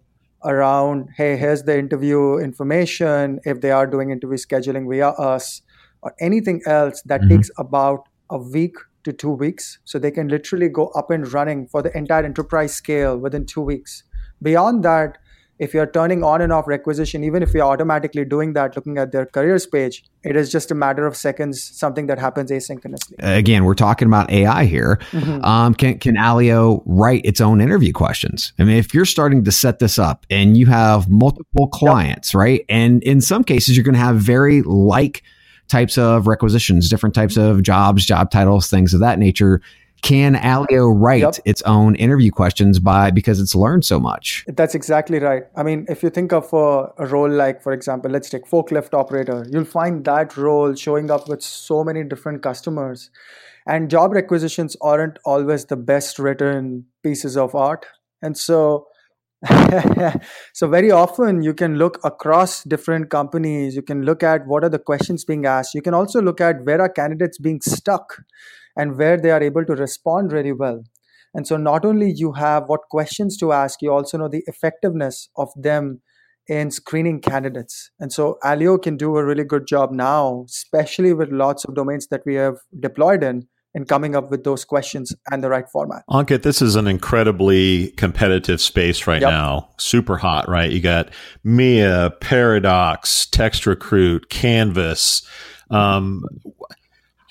around 0.44 1.09
hey 1.16 1.37
here's 1.37 1.62
the 1.64 1.78
interview 1.78 2.38
information. 2.38 3.40
If 3.44 3.61
they 3.61 3.70
are 3.70 3.87
doing 3.87 4.11
interview 4.11 4.37
scheduling 4.37 4.88
via 4.88 5.09
us 5.11 5.62
or 6.02 6.14
anything 6.20 6.62
else 6.66 7.02
that 7.02 7.20
mm-hmm. 7.20 7.37
takes 7.37 7.50
about 7.59 8.09
a 8.31 8.38
week 8.38 8.76
to 9.05 9.12
two 9.12 9.31
weeks. 9.31 9.78
So 9.85 9.98
they 9.98 10.11
can 10.11 10.28
literally 10.28 10.68
go 10.68 10.88
up 10.88 11.11
and 11.11 11.31
running 11.33 11.66
for 11.66 11.83
the 11.83 11.96
entire 11.96 12.24
enterprise 12.24 12.74
scale 12.74 13.18
within 13.18 13.46
two 13.46 13.61
weeks. 13.61 14.05
Beyond 14.40 14.85
that 14.85 15.18
if 15.62 15.72
you're 15.72 15.87
turning 15.87 16.25
on 16.25 16.40
and 16.40 16.53
off 16.53 16.66
requisition, 16.66 17.22
even 17.22 17.40
if 17.40 17.55
you're 17.55 17.64
automatically 17.64 18.25
doing 18.25 18.53
that, 18.55 18.75
looking 18.75 18.98
at 18.98 19.12
their 19.12 19.27
careers 19.27 19.64
page, 19.64 20.03
it 20.25 20.35
is 20.35 20.51
just 20.51 20.72
a 20.72 20.75
matter 20.75 21.07
of 21.07 21.16
seconds, 21.16 21.62
something 21.62 22.09
that 22.09 22.18
happens 22.18 22.51
asynchronously. 22.51 23.14
Again, 23.20 23.64
we're 23.64 23.75
talking 23.75 24.09
about 24.09 24.29
AI 24.29 24.64
here. 24.64 24.98
Mm-hmm. 25.12 25.44
Um, 25.44 25.75
can, 25.75 26.01
can 26.01 26.16
AllyO 26.16 26.83
write 26.85 27.25
its 27.25 27.40
own 27.40 27.61
interview 27.61 27.92
questions? 27.92 28.53
I 28.59 28.64
mean, 28.64 28.77
if 28.77 28.92
you're 28.92 29.05
starting 29.05 29.44
to 29.44 29.53
set 29.53 29.79
this 29.79 30.01
up 30.01 30.27
and 30.31 30.57
you 30.57 30.66
have 30.66 31.09
multiple 31.09 31.68
clients, 31.68 32.35
yep. 32.35 32.38
right? 32.40 32.64
And 32.68 33.01
in 33.05 33.20
some 33.20 33.44
cases, 33.44 33.77
you're 33.77 33.85
going 33.85 33.94
to 33.94 34.01
have 34.01 34.16
very 34.16 34.62
like 34.62 35.22
types 35.68 35.96
of 35.96 36.27
requisitions, 36.27 36.90
different 36.90 37.14
types 37.14 37.37
of 37.37 37.62
jobs, 37.62 38.05
job 38.05 38.33
titles, 38.33 38.68
things 38.68 38.94
of 38.94 39.01
that 39.01 39.20
nature 39.20 39.62
can 40.03 40.35
AllyO 40.35 40.93
write 40.95 41.21
yep. 41.21 41.35
its 41.45 41.62
own 41.62 41.95
interview 41.95 42.33
questions 42.33 42.81
by 42.81 43.11
because 43.11 43.41
it's 43.41 43.55
learned 43.55 43.85
so 43.85 44.01
much? 44.01 44.45
That's 44.49 44.75
exactly 44.75 45.21
right. 45.21 45.45
I 45.57 45.62
mean, 45.62 45.87
if 45.88 46.03
you 46.03 46.11
think 46.11 46.33
of 46.33 46.53
a, 46.53 46.93
a, 46.99 47.07
role 47.07 47.31
like, 47.31 47.62
for 47.62 47.73
example, 47.73 48.11
let's 48.11 48.29
take 48.29 48.45
forklift 48.45 48.95
operator, 48.95 49.47
you'll 49.51 49.65
find 49.65 50.05
that 50.05 50.37
role 50.37 50.75
showing 50.75 51.11
up 51.11 51.29
with 51.29 51.41
so 51.41 51.85
many 51.85 52.03
different 52.03 52.43
customers. 52.43 53.11
And 53.65 53.88
job 53.88 54.12
requisitions 54.12 54.77
aren't 54.81 55.21
always 55.25 55.67
the 55.67 55.77
best 55.77 56.19
written 56.19 56.87
pieces 57.05 57.37
of 57.37 57.55
art. 57.55 57.87
And 58.21 58.37
so 58.37 58.88
so 60.53 60.69
very 60.69 60.93
often 60.93 61.43
you 61.43 61.53
can 61.53 61.77
look 61.77 61.99
across 62.05 62.62
different 62.62 63.11
companies 63.11 63.75
you 63.75 63.83
can 63.83 64.05
look 64.05 64.23
at 64.23 64.47
what 64.47 64.62
are 64.62 64.69
the 64.69 64.79
questions 64.79 65.25
being 65.25 65.45
asked 65.47 65.75
you 65.75 65.83
can 65.83 65.95
also 65.95 66.23
look 66.23 66.41
at 66.41 66.65
where 66.65 66.81
are 66.81 66.88
candidates 66.88 67.38
being 67.38 67.61
stuck 67.61 68.23
and 68.76 68.96
where 68.96 69.16
they 69.16 69.30
are 69.30 69.42
able 69.42 69.64
to 69.64 69.74
respond 69.74 70.32
really 70.32 70.52
well 70.52 70.82
and 71.35 71.46
so 71.46 71.56
not 71.56 71.85
only 71.85 72.11
you 72.11 72.32
have 72.32 72.64
what 72.66 72.80
questions 72.90 73.37
to 73.37 73.52
ask 73.52 73.82
you 73.82 73.92
also 73.92 74.18
know 74.18 74.28
the 74.28 74.44
effectiveness 74.46 75.28
of 75.37 75.48
them 75.56 76.00
in 76.48 76.70
screening 76.70 77.20
candidates 77.20 77.90
and 78.00 78.12
so 78.12 78.37
AllyO 78.44 78.80
can 78.82 78.96
do 78.96 79.16
a 79.16 79.24
really 79.24 79.44
good 79.44 79.66
job 79.66 79.92
now 79.92 80.44
especially 80.48 81.12
with 81.12 81.30
lots 81.30 81.64
of 81.64 81.74
domains 81.74 82.08
that 82.08 82.22
we 82.26 82.35
have 82.35 82.56
deployed 82.80 83.22
in 83.22 83.46
in 83.74 83.85
coming 83.85 84.14
up 84.14 84.30
with 84.30 84.44
those 84.44 84.64
questions 84.64 85.14
and 85.30 85.42
the 85.42 85.48
right 85.48 85.68
format. 85.68 86.02
Ankit, 86.11 86.42
this 86.42 86.61
is 86.61 86.76
an 86.76 86.87
incredibly 86.87 87.88
competitive 87.92 88.61
space 88.61 89.06
right 89.06 89.22
yep. 89.22 89.30
now. 89.30 89.70
Super 89.78 90.18
hot, 90.18 90.48
right? 90.48 90.70
You 90.70 90.80
got 90.80 91.11
Mya, 91.42 92.11
Paradox, 92.20 93.26
Text 93.26 93.66
Recruit, 93.66 94.28
Canvas. 94.28 95.26
Um, 95.70 96.24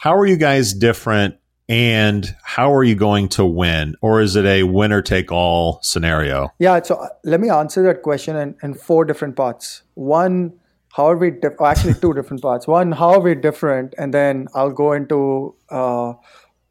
how 0.01 0.15
are 0.15 0.25
you 0.25 0.35
guys 0.35 0.73
different 0.73 1.35
and 1.69 2.35
how 2.43 2.73
are 2.73 2.83
you 2.83 2.95
going 2.95 3.29
to 3.29 3.45
win? 3.45 3.95
Or 4.01 4.19
is 4.19 4.35
it 4.35 4.45
a 4.45 4.63
winner 4.63 5.03
take 5.03 5.31
all 5.31 5.79
scenario? 5.83 6.49
Yeah, 6.57 6.81
so 6.81 6.95
uh, 6.95 7.09
let 7.23 7.39
me 7.39 7.49
answer 7.49 7.83
that 7.83 8.01
question 8.01 8.35
in, 8.35 8.55
in 8.63 8.73
four 8.73 9.05
different 9.05 9.35
parts. 9.35 9.83
One, 9.93 10.53
how 10.93 11.05
are 11.07 11.17
we 11.17 11.31
oh, 11.59 11.65
actually 11.65 11.93
two 11.93 12.13
different 12.13 12.41
parts 12.41 12.67
one 12.67 12.91
how 12.91 13.11
are 13.11 13.21
we 13.21 13.33
different 13.33 13.93
and 13.97 14.13
then 14.13 14.45
i'll 14.55 14.71
go 14.71 14.91
into 14.91 15.55
uh, 15.69 16.11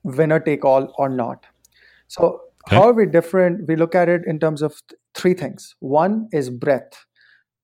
winner 0.02 0.38
take 0.38 0.62
all 0.62 0.92
or 0.98 1.08
not 1.08 1.46
so 2.06 2.42
okay. 2.66 2.76
how 2.76 2.82
are 2.82 2.92
we 2.92 3.06
different 3.06 3.66
we 3.66 3.76
look 3.76 3.94
at 3.94 4.10
it 4.10 4.20
in 4.26 4.38
terms 4.38 4.60
of 4.60 4.72
th- 4.90 5.00
three 5.14 5.32
things 5.32 5.74
one 5.78 6.28
is 6.32 6.50
breadth 6.50 7.06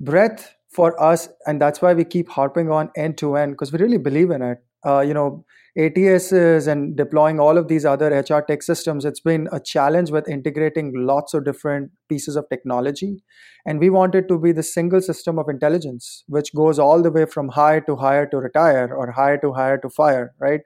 breadth 0.00 0.54
for 0.70 0.98
us 0.98 1.28
and 1.46 1.60
that's 1.60 1.82
why 1.82 1.92
we 1.92 2.04
keep 2.04 2.30
harping 2.30 2.70
on 2.70 2.90
end 2.96 3.18
to 3.18 3.36
end 3.36 3.52
because 3.52 3.70
we 3.70 3.78
really 3.78 3.98
believe 3.98 4.30
in 4.30 4.40
it 4.40 4.62
uh, 4.84 5.00
you 5.00 5.14
know 5.14 5.44
ATSs 5.78 6.66
and 6.66 6.96
deploying 6.96 7.38
all 7.38 7.58
of 7.58 7.68
these 7.68 7.84
other 7.84 8.08
HR 8.08 8.40
tech 8.40 8.62
systems, 8.62 9.04
it's 9.04 9.20
been 9.20 9.46
a 9.52 9.60
challenge 9.60 10.10
with 10.10 10.26
integrating 10.26 10.92
lots 10.94 11.34
of 11.34 11.44
different 11.44 11.90
pieces 12.08 12.34
of 12.34 12.48
technology. 12.48 13.22
And 13.66 13.78
we 13.78 13.90
want 13.90 14.14
it 14.14 14.26
to 14.28 14.38
be 14.38 14.52
the 14.52 14.62
single 14.62 15.02
system 15.02 15.38
of 15.38 15.50
intelligence, 15.50 16.24
which 16.28 16.54
goes 16.54 16.78
all 16.78 17.02
the 17.02 17.10
way 17.10 17.26
from 17.26 17.48
hire 17.50 17.82
to 17.82 17.96
hire 17.96 18.26
to 18.26 18.38
retire 18.38 18.94
or 18.94 19.10
hire 19.10 19.36
to 19.38 19.52
hire 19.52 19.76
to 19.78 19.90
fire, 19.90 20.32
right? 20.40 20.60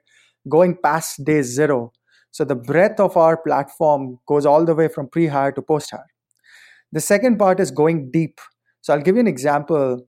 Going 0.47 0.77
past 0.81 1.25
day 1.25 1.41
zero. 1.41 1.91
So 2.31 2.45
the 2.45 2.55
breadth 2.55 3.01
of 3.01 3.17
our 3.17 3.35
platform 3.35 4.19
goes 4.27 4.45
all 4.45 4.63
the 4.63 4.75
way 4.75 4.87
from 4.87 5.09
pre 5.09 5.27
hire 5.27 5.51
to 5.51 5.61
post 5.61 5.91
hire. 5.91 6.07
The 6.93 7.01
second 7.01 7.37
part 7.37 7.59
is 7.59 7.69
going 7.69 8.11
deep. 8.11 8.39
So 8.79 8.93
I'll 8.93 9.01
give 9.01 9.15
you 9.15 9.21
an 9.21 9.27
example 9.27 10.07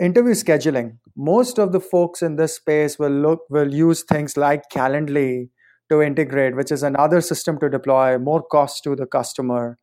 interview 0.00 0.32
scheduling. 0.32 0.98
Most 1.16 1.58
of 1.58 1.72
the 1.72 1.80
folks 1.80 2.22
in 2.22 2.36
this 2.36 2.56
space 2.56 2.98
will 2.98 3.10
look 3.10 3.40
will 3.48 3.72
use 3.72 4.02
things 4.02 4.36
like 4.36 4.62
calendly 4.72 5.48
to 5.90 6.00
integrate 6.02 6.56
which 6.56 6.72
is 6.72 6.82
another 6.82 7.20
system 7.20 7.58
to 7.60 7.68
deploy 7.68 8.18
more 8.18 8.42
cost 8.42 8.82
to 8.84 8.96
the 8.96 9.06
customer. 9.06 9.78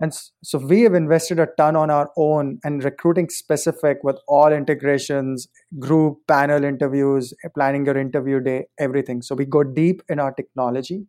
And 0.00 0.12
so 0.42 0.58
we 0.58 0.80
have 0.80 0.94
invested 0.94 1.38
a 1.38 1.46
ton 1.56 1.76
on 1.76 1.90
our 1.90 2.10
own 2.16 2.58
and 2.64 2.82
recruiting 2.82 3.28
specific 3.28 3.98
with 4.02 4.18
all 4.26 4.52
integrations 4.52 5.46
group 5.78 6.18
panel 6.26 6.64
interviews 6.64 7.32
planning 7.54 7.86
your 7.86 7.96
interview 7.96 8.40
day 8.40 8.64
everything. 8.78 9.22
So 9.22 9.34
we 9.34 9.44
go 9.44 9.62
deep 9.62 10.02
in 10.08 10.18
our 10.18 10.32
technology. 10.32 11.06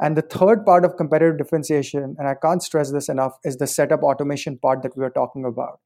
And 0.00 0.16
the 0.16 0.22
third 0.22 0.66
part 0.66 0.84
of 0.84 0.96
competitive 0.96 1.38
differentiation 1.38 2.16
and 2.18 2.26
i 2.28 2.34
can't 2.34 2.62
stress 2.62 2.90
this 2.90 3.08
enough 3.08 3.38
is 3.44 3.56
the 3.58 3.66
setup 3.66 4.02
automation 4.02 4.58
part 4.58 4.82
that 4.82 4.96
we 4.96 5.02
were 5.02 5.10
talking 5.10 5.44
about 5.44 5.78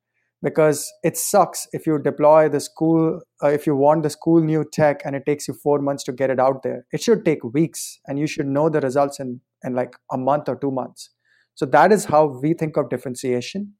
because 0.44 0.92
it 1.02 1.16
sucks 1.16 1.66
if 1.72 1.86
you 1.86 1.98
deploy 1.98 2.50
the 2.50 2.60
school 2.60 3.20
uh, 3.42 3.48
if 3.48 3.66
you 3.66 3.74
want 3.74 4.02
the 4.02 4.10
school 4.10 4.42
new 4.42 4.62
tech 4.72 5.00
and 5.04 5.16
it 5.16 5.24
takes 5.24 5.48
you 5.48 5.54
four 5.54 5.78
months 5.78 6.04
to 6.04 6.12
get 6.12 6.28
it 6.28 6.38
out 6.38 6.62
there. 6.62 6.86
It 6.92 7.02
should 7.02 7.24
take 7.24 7.42
weeks 7.42 7.98
and 8.06 8.18
you 8.18 8.26
should 8.26 8.46
know 8.46 8.68
the 8.68 8.80
results 8.80 9.18
in 9.18 9.40
in 9.64 9.74
like 9.74 9.96
a 10.12 10.18
month 10.18 10.50
or 10.50 10.56
two 10.56 10.70
months. 10.70 11.08
So 11.54 11.64
that 11.66 11.92
is 11.92 12.04
how 12.04 12.26
we 12.42 12.52
think 12.52 12.76
of 12.76 12.90
differentiation. 12.90 13.72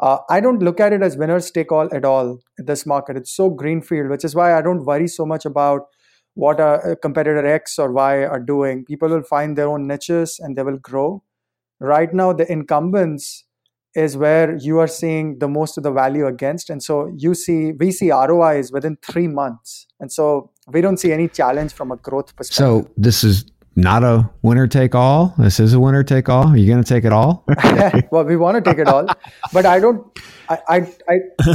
Uh, 0.00 0.18
i 0.34 0.40
don't 0.44 0.62
look 0.66 0.80
at 0.84 0.92
it 0.94 1.02
as 1.06 1.16
winners 1.16 1.50
take 1.56 1.70
all 1.70 1.88
at 1.94 2.04
all 2.04 2.30
in 2.58 2.64
this 2.66 2.84
market. 2.84 3.16
It's 3.16 3.36
so 3.36 3.48
greenfield 3.50 4.10
which 4.10 4.24
is 4.24 4.34
why 4.34 4.48
i 4.58 4.62
don't 4.68 4.84
worry 4.90 5.06
so 5.06 5.26
much 5.32 5.44
about 5.44 5.82
what 6.34 6.60
a 6.66 6.96
competitor 7.02 7.46
x 7.46 7.78
or 7.78 7.92
y 7.92 8.24
are 8.24 8.40
doing. 8.40 8.84
People 8.84 9.08
will 9.10 9.22
find 9.22 9.56
their 9.56 9.68
own 9.68 9.86
niches 9.86 10.36
and 10.40 10.56
they 10.56 10.62
will 10.62 10.78
grow. 10.90 11.22
Right 11.94 12.12
now 12.22 12.32
the 12.32 12.50
incumbents 12.50 13.44
is 13.94 14.16
where 14.16 14.56
you 14.56 14.78
are 14.78 14.86
seeing 14.86 15.38
the 15.38 15.48
most 15.48 15.76
of 15.76 15.82
the 15.82 15.92
value 15.92 16.26
against. 16.26 16.70
And 16.70 16.82
so 16.82 17.12
you 17.16 17.34
see 17.34 17.72
we 17.72 17.92
see 17.92 18.10
rois 18.10 18.72
within 18.72 18.96
three 19.02 19.28
months. 19.28 19.86
And 20.00 20.10
so 20.10 20.50
we 20.68 20.80
don't 20.80 20.96
see 20.96 21.12
any 21.12 21.28
challenge 21.28 21.72
from 21.72 21.92
a 21.92 21.96
growth 21.96 22.34
perspective. 22.36 22.56
so 22.56 22.90
this 22.96 23.24
is 23.24 23.44
not 23.74 24.04
a 24.04 24.28
winner 24.42 24.66
take 24.66 24.94
all? 24.94 25.34
This 25.38 25.58
is 25.58 25.72
a 25.72 25.80
winner 25.80 26.02
take 26.02 26.28
all? 26.28 26.48
Are 26.48 26.56
you 26.56 26.66
going 26.66 26.82
to 26.82 26.88
take 26.88 27.04
it 27.04 27.12
all? 27.12 27.44
Well 28.10 28.24
we 28.24 28.36
want 28.36 28.62
to 28.62 28.70
take 28.70 28.78
it 28.78 28.88
all 28.88 29.06
but 29.52 29.66
i 29.66 29.78
don't 29.80 30.06
I, 30.48 30.58
I, 30.68 30.76
I 31.08 31.18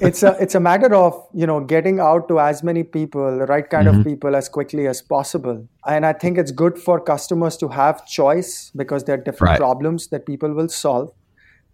it's 0.00 0.22
a 0.22 0.36
it's 0.40 0.54
a 0.54 0.60
matter 0.60 0.94
of 0.94 1.14
you 1.34 1.46
know 1.46 1.60
getting 1.60 2.00
out 2.00 2.28
to 2.28 2.38
as 2.38 2.62
many 2.62 2.82
people 2.82 3.38
the 3.38 3.46
right 3.46 3.68
kind 3.68 3.88
mm-hmm. 3.88 4.00
of 4.00 4.06
people 4.06 4.36
as 4.36 4.48
quickly 4.48 4.86
as 4.86 5.02
possible. 5.02 5.66
And 5.86 6.04
i 6.06 6.12
think 6.12 6.38
it's 6.38 6.50
good 6.50 6.78
for 6.78 7.00
customers 7.00 7.56
to 7.58 7.68
have 7.68 8.06
choice 8.06 8.70
because 8.76 9.04
there 9.04 9.16
are 9.16 9.22
different 9.22 9.52
right. 9.52 9.58
problems 9.58 10.08
that 10.08 10.26
people 10.26 10.52
will 10.52 10.68
solve 10.68 11.12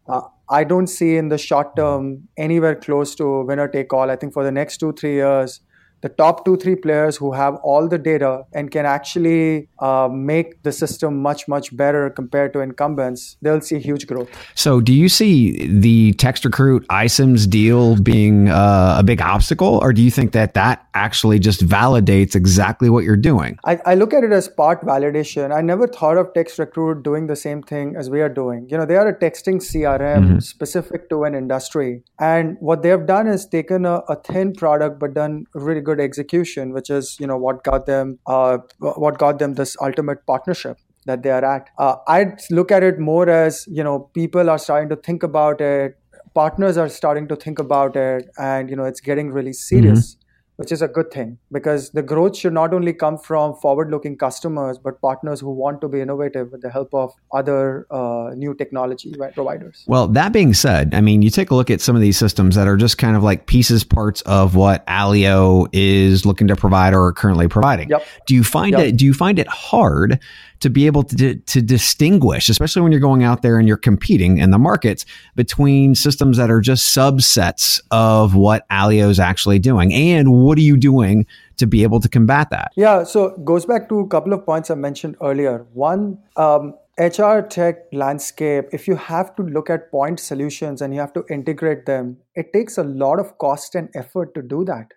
uh, 0.08 0.22
I 0.48 0.64
don't 0.64 0.86
see 0.86 1.16
in 1.16 1.28
the 1.28 1.38
short 1.38 1.76
term 1.76 2.28
anywhere 2.36 2.74
close 2.76 3.14
to 3.16 3.42
winner 3.42 3.68
take 3.68 3.92
all. 3.92 4.10
I 4.10 4.16
think 4.16 4.32
for 4.32 4.44
the 4.44 4.52
next 4.52 4.78
two, 4.78 4.92
three 4.92 5.14
years, 5.14 5.60
the 6.06 6.14
top 6.14 6.44
two, 6.44 6.56
three 6.56 6.76
players 6.76 7.16
who 7.16 7.32
have 7.32 7.56
all 7.70 7.88
the 7.88 7.98
data 7.98 8.44
and 8.52 8.70
can 8.70 8.86
actually 8.86 9.68
uh, 9.80 10.08
make 10.10 10.62
the 10.62 10.72
system 10.72 11.20
much, 11.20 11.48
much 11.48 11.76
better 11.76 12.10
compared 12.10 12.52
to 12.52 12.60
incumbents, 12.60 13.36
they'll 13.42 13.60
see 13.60 13.78
huge 13.80 14.06
growth. 14.06 14.28
So, 14.54 14.80
do 14.80 14.92
you 14.92 15.08
see 15.08 15.66
the 15.66 16.12
text 16.24 16.44
recruit 16.44 16.86
iCIMS 16.88 17.48
deal 17.50 17.96
being 18.00 18.48
uh, 18.48 18.96
a 18.98 19.02
big 19.02 19.20
obstacle, 19.20 19.78
or 19.82 19.92
do 19.92 20.02
you 20.02 20.10
think 20.10 20.32
that 20.32 20.54
that 20.54 20.86
actually 20.94 21.38
just 21.38 21.66
validates 21.66 22.36
exactly 22.36 22.88
what 22.88 23.04
you're 23.04 23.16
doing? 23.16 23.58
I, 23.64 23.80
I 23.84 23.94
look 23.94 24.14
at 24.14 24.22
it 24.22 24.32
as 24.32 24.48
part 24.48 24.82
validation. 24.82 25.54
I 25.54 25.60
never 25.60 25.88
thought 25.88 26.16
of 26.16 26.32
text 26.34 26.58
recruit 26.58 27.02
doing 27.02 27.26
the 27.26 27.36
same 27.36 27.62
thing 27.62 27.96
as 27.96 28.10
we 28.10 28.20
are 28.20 28.28
doing. 28.28 28.68
You 28.70 28.78
know, 28.78 28.86
they 28.86 28.96
are 28.96 29.08
a 29.08 29.18
texting 29.18 29.56
CRM 29.56 30.22
mm-hmm. 30.22 30.38
specific 30.38 31.10
to 31.10 31.24
an 31.24 31.34
industry. 31.34 32.02
And 32.20 32.56
what 32.60 32.82
they've 32.82 33.06
done 33.06 33.26
is 33.26 33.46
taken 33.46 33.84
a, 33.84 33.96
a 34.08 34.16
thin 34.22 34.52
product 34.52 35.00
but 35.00 35.14
done 35.14 35.46
really 35.54 35.80
good 35.80 35.95
execution, 36.00 36.72
which 36.72 36.90
is 36.90 37.16
you 37.20 37.26
know 37.26 37.36
what 37.36 37.62
got 37.64 37.86
them 37.86 38.18
uh, 38.26 38.58
what 38.78 39.18
got 39.18 39.38
them 39.38 39.54
this 39.54 39.76
ultimate 39.80 40.26
partnership 40.26 40.78
that 41.06 41.22
they 41.22 41.30
are 41.30 41.44
at. 41.44 41.68
Uh, 41.78 41.96
I'd 42.08 42.40
look 42.50 42.72
at 42.72 42.82
it 42.82 42.98
more 42.98 43.28
as 43.28 43.66
you 43.68 43.84
know 43.84 44.10
people 44.14 44.50
are 44.50 44.58
starting 44.58 44.88
to 44.90 44.96
think 44.96 45.22
about 45.22 45.60
it, 45.60 45.96
partners 46.34 46.76
are 46.76 46.88
starting 46.88 47.28
to 47.28 47.36
think 47.36 47.58
about 47.58 47.96
it, 47.96 48.28
and 48.38 48.70
you 48.70 48.76
know 48.76 48.84
it's 48.84 49.00
getting 49.00 49.30
really 49.30 49.52
serious. 49.52 50.14
Mm-hmm 50.14 50.22
which 50.56 50.72
is 50.72 50.82
a 50.82 50.88
good 50.88 51.10
thing 51.10 51.38
because 51.52 51.90
the 51.90 52.02
growth 52.02 52.36
should 52.36 52.52
not 52.52 52.72
only 52.72 52.92
come 52.92 53.18
from 53.18 53.54
forward 53.54 53.90
looking 53.90 54.16
customers 54.16 54.78
but 54.78 55.00
partners 55.00 55.40
who 55.40 55.50
want 55.50 55.80
to 55.80 55.88
be 55.88 56.00
innovative 56.00 56.50
with 56.50 56.62
the 56.62 56.70
help 56.70 56.92
of 56.94 57.12
other 57.32 57.86
uh, 57.90 58.30
new 58.34 58.54
technology 58.54 59.14
providers 59.34 59.84
well 59.86 60.08
that 60.08 60.32
being 60.32 60.54
said 60.54 60.94
i 60.94 61.00
mean 61.00 61.22
you 61.22 61.30
take 61.30 61.50
a 61.50 61.54
look 61.54 61.70
at 61.70 61.80
some 61.80 61.94
of 61.94 62.02
these 62.02 62.16
systems 62.16 62.54
that 62.54 62.66
are 62.66 62.76
just 62.76 62.98
kind 62.98 63.16
of 63.16 63.22
like 63.22 63.46
pieces 63.46 63.84
parts 63.84 64.20
of 64.22 64.54
what 64.54 64.86
AllyO 64.86 65.68
is 65.72 66.24
looking 66.24 66.46
to 66.48 66.56
provide 66.56 66.94
or 66.94 67.12
currently 67.12 67.48
providing 67.48 67.88
yep. 67.88 68.06
do 68.26 68.34
you 68.34 68.44
find 68.44 68.72
yep. 68.72 68.80
it 68.86 68.96
do 68.96 69.04
you 69.04 69.14
find 69.14 69.38
it 69.38 69.48
hard 69.48 70.18
to 70.60 70.70
be 70.70 70.86
able 70.86 71.02
to, 71.02 71.34
to 71.34 71.62
distinguish, 71.62 72.48
especially 72.48 72.82
when 72.82 72.92
you're 72.92 73.00
going 73.00 73.22
out 73.22 73.42
there 73.42 73.58
and 73.58 73.68
you're 73.68 73.76
competing 73.76 74.38
in 74.38 74.50
the 74.50 74.58
markets 74.58 75.04
between 75.34 75.94
systems 75.94 76.36
that 76.36 76.50
are 76.50 76.60
just 76.60 76.94
subsets 76.96 77.80
of 77.90 78.34
what 78.34 78.68
AllyO 78.70 79.10
is 79.10 79.20
actually 79.20 79.58
doing. 79.58 79.92
And 79.92 80.32
what 80.46 80.58
are 80.58 80.62
you 80.62 80.76
doing 80.76 81.26
to 81.56 81.66
be 81.66 81.82
able 81.82 82.00
to 82.00 82.08
combat 82.08 82.50
that? 82.50 82.72
Yeah, 82.76 83.04
so 83.04 83.36
goes 83.38 83.66
back 83.66 83.88
to 83.88 84.00
a 84.00 84.08
couple 84.08 84.32
of 84.32 84.44
points 84.46 84.70
I 84.70 84.74
mentioned 84.74 85.16
earlier. 85.20 85.66
One, 85.72 86.18
um, 86.36 86.74
HR 86.98 87.40
tech 87.40 87.92
landscape, 87.92 88.66
if 88.72 88.88
you 88.88 88.96
have 88.96 89.34
to 89.36 89.42
look 89.42 89.68
at 89.68 89.90
point 89.90 90.18
solutions 90.18 90.80
and 90.80 90.94
you 90.94 91.00
have 91.00 91.12
to 91.12 91.24
integrate 91.28 91.84
them, 91.84 92.18
it 92.34 92.52
takes 92.54 92.78
a 92.78 92.84
lot 92.84 93.18
of 93.18 93.36
cost 93.38 93.74
and 93.74 93.90
effort 93.94 94.34
to 94.34 94.42
do 94.42 94.64
that. 94.64 94.94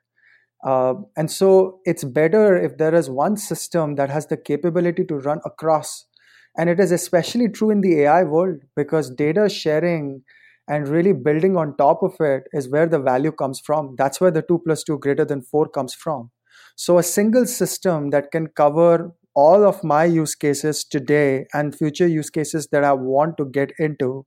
Uh, 0.63 0.93
and 1.17 1.31
so 1.31 1.79
it's 1.85 2.03
better 2.03 2.55
if 2.57 2.77
there 2.77 2.93
is 2.93 3.09
one 3.09 3.35
system 3.35 3.95
that 3.95 4.09
has 4.09 4.27
the 4.27 4.38
capability 4.38 5.03
to 5.05 5.15
run 5.15 5.41
across. 5.45 6.05
And 6.57 6.69
it 6.69 6.79
is 6.79 6.91
especially 6.91 7.49
true 7.49 7.69
in 7.69 7.81
the 7.81 8.01
AI 8.01 8.23
world 8.23 8.62
because 8.75 9.09
data 9.09 9.49
sharing 9.49 10.23
and 10.69 10.88
really 10.88 11.12
building 11.12 11.58
on 11.58 11.75
top 11.77 12.03
of 12.03 12.15
it 12.21 12.43
is 12.53 12.69
where 12.69 12.88
the 12.88 12.99
value 12.99 13.32
comes 13.32 13.60
from. 13.60 13.95
That's 13.97 14.21
where 14.21 14.32
the 14.32 14.43
2 14.43 14.62
plus 14.65 14.84
2 14.84 14.99
greater 14.99 15.25
than 15.25 15.41
4 15.41 15.67
comes 15.67 15.93
from. 15.93 16.32
So 16.75 16.97
a 16.97 17.03
single 17.03 17.45
system 17.45 18.12
that 18.12 18.32
can 18.32 18.47
cover 18.47 19.12
all 19.36 19.65
of 19.65 19.84
my 19.84 20.05
use 20.05 20.36
cases 20.36 20.84
today 20.84 21.47
and 21.53 21.75
future 21.75 22.08
use 22.08 22.29
cases 22.29 22.67
that 22.71 22.84
I 22.84 22.93
want 22.93 23.38
to 23.38 23.45
get 23.45 23.71
into 23.79 24.23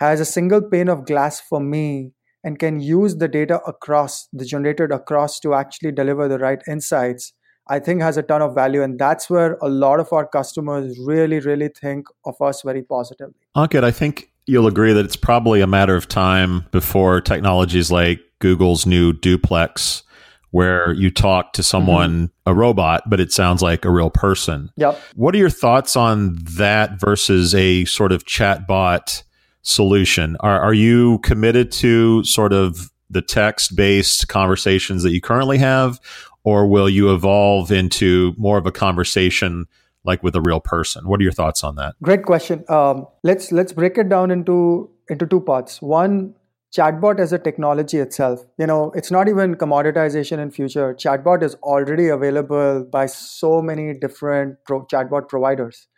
has 0.00 0.20
a 0.20 0.24
single 0.24 0.62
pane 0.62 0.88
of 0.88 1.06
glass 1.06 1.40
for 1.40 1.60
me 1.60 2.12
and 2.44 2.58
can 2.58 2.80
use 2.80 3.16
the 3.16 3.28
data 3.28 3.60
across 3.66 4.28
the 4.32 4.44
generated 4.44 4.92
across 4.92 5.40
to 5.40 5.54
actually 5.54 5.92
deliver 5.92 6.28
the 6.28 6.38
right 6.38 6.62
insights 6.68 7.32
i 7.68 7.78
think 7.78 8.00
has 8.00 8.16
a 8.16 8.22
ton 8.22 8.42
of 8.42 8.54
value 8.54 8.82
and 8.82 8.98
that's 8.98 9.28
where 9.28 9.58
a 9.62 9.68
lot 9.68 10.00
of 10.00 10.12
our 10.12 10.26
customers 10.26 10.98
really 11.04 11.40
really 11.40 11.68
think 11.68 12.06
of 12.24 12.40
us 12.40 12.62
very 12.62 12.82
positively 12.82 13.48
ankit 13.56 13.84
i 13.84 13.90
think 13.90 14.30
you'll 14.48 14.66
agree 14.66 14.92
that 14.92 15.04
it's 15.04 15.16
probably 15.16 15.60
a 15.60 15.66
matter 15.66 15.94
of 15.94 16.08
time 16.08 16.64
before 16.70 17.20
technologies 17.20 17.90
like 17.90 18.20
google's 18.40 18.86
new 18.86 19.12
duplex 19.12 20.02
where 20.50 20.92
you 20.92 21.10
talk 21.10 21.52
to 21.52 21.62
someone, 21.62 22.28
mm-hmm. 22.28 22.50
a 22.50 22.54
robot, 22.54 23.02
but 23.06 23.20
it 23.20 23.32
sounds 23.32 23.62
like 23.62 23.84
a 23.84 23.90
real 23.90 24.10
person. 24.10 24.70
Yep. 24.76 24.98
What 25.14 25.34
are 25.34 25.38
your 25.38 25.50
thoughts 25.50 25.94
on 25.94 26.38
that 26.56 26.98
versus 26.98 27.54
a 27.54 27.84
sort 27.84 28.12
of 28.12 28.24
chatbot 28.24 29.22
solution? 29.62 30.36
Are, 30.40 30.60
are 30.60 30.74
you 30.74 31.18
committed 31.18 31.70
to 31.72 32.24
sort 32.24 32.52
of 32.52 32.90
the 33.10 33.22
text 33.22 33.76
based 33.76 34.28
conversations 34.28 35.02
that 35.02 35.12
you 35.12 35.20
currently 35.20 35.58
have, 35.58 36.00
or 36.44 36.66
will 36.66 36.88
you 36.88 37.12
evolve 37.12 37.70
into 37.70 38.34
more 38.38 38.58
of 38.58 38.66
a 38.66 38.72
conversation? 38.72 39.66
Like 40.04 40.22
with 40.22 40.34
a 40.36 40.40
real 40.40 40.60
person. 40.60 41.08
What 41.08 41.20
are 41.20 41.22
your 41.22 41.32
thoughts 41.32 41.64
on 41.64 41.76
that? 41.76 41.94
Great 42.02 42.24
question. 42.24 42.64
Um, 42.68 43.06
let's 43.22 43.52
let's 43.52 43.72
break 43.72 43.98
it 43.98 44.08
down 44.08 44.30
into 44.30 44.90
into 45.08 45.26
two 45.26 45.40
parts. 45.40 45.82
One 45.82 46.34
chatbot 46.76 47.18
as 47.18 47.32
a 47.32 47.38
technology 47.38 47.98
itself. 47.98 48.44
You 48.58 48.66
know 48.66 48.92
it's 48.94 49.10
not 49.10 49.28
even 49.28 49.54
commoditization 49.54 50.38
in 50.38 50.50
future. 50.50 50.94
Chatbot 50.94 51.42
is 51.42 51.54
already 51.56 52.08
available 52.08 52.84
by 52.90 53.06
so 53.06 53.62
many 53.62 53.94
different 53.94 54.56
pro- 54.66 54.86
chatbot 54.86 55.28
providers. 55.28 55.88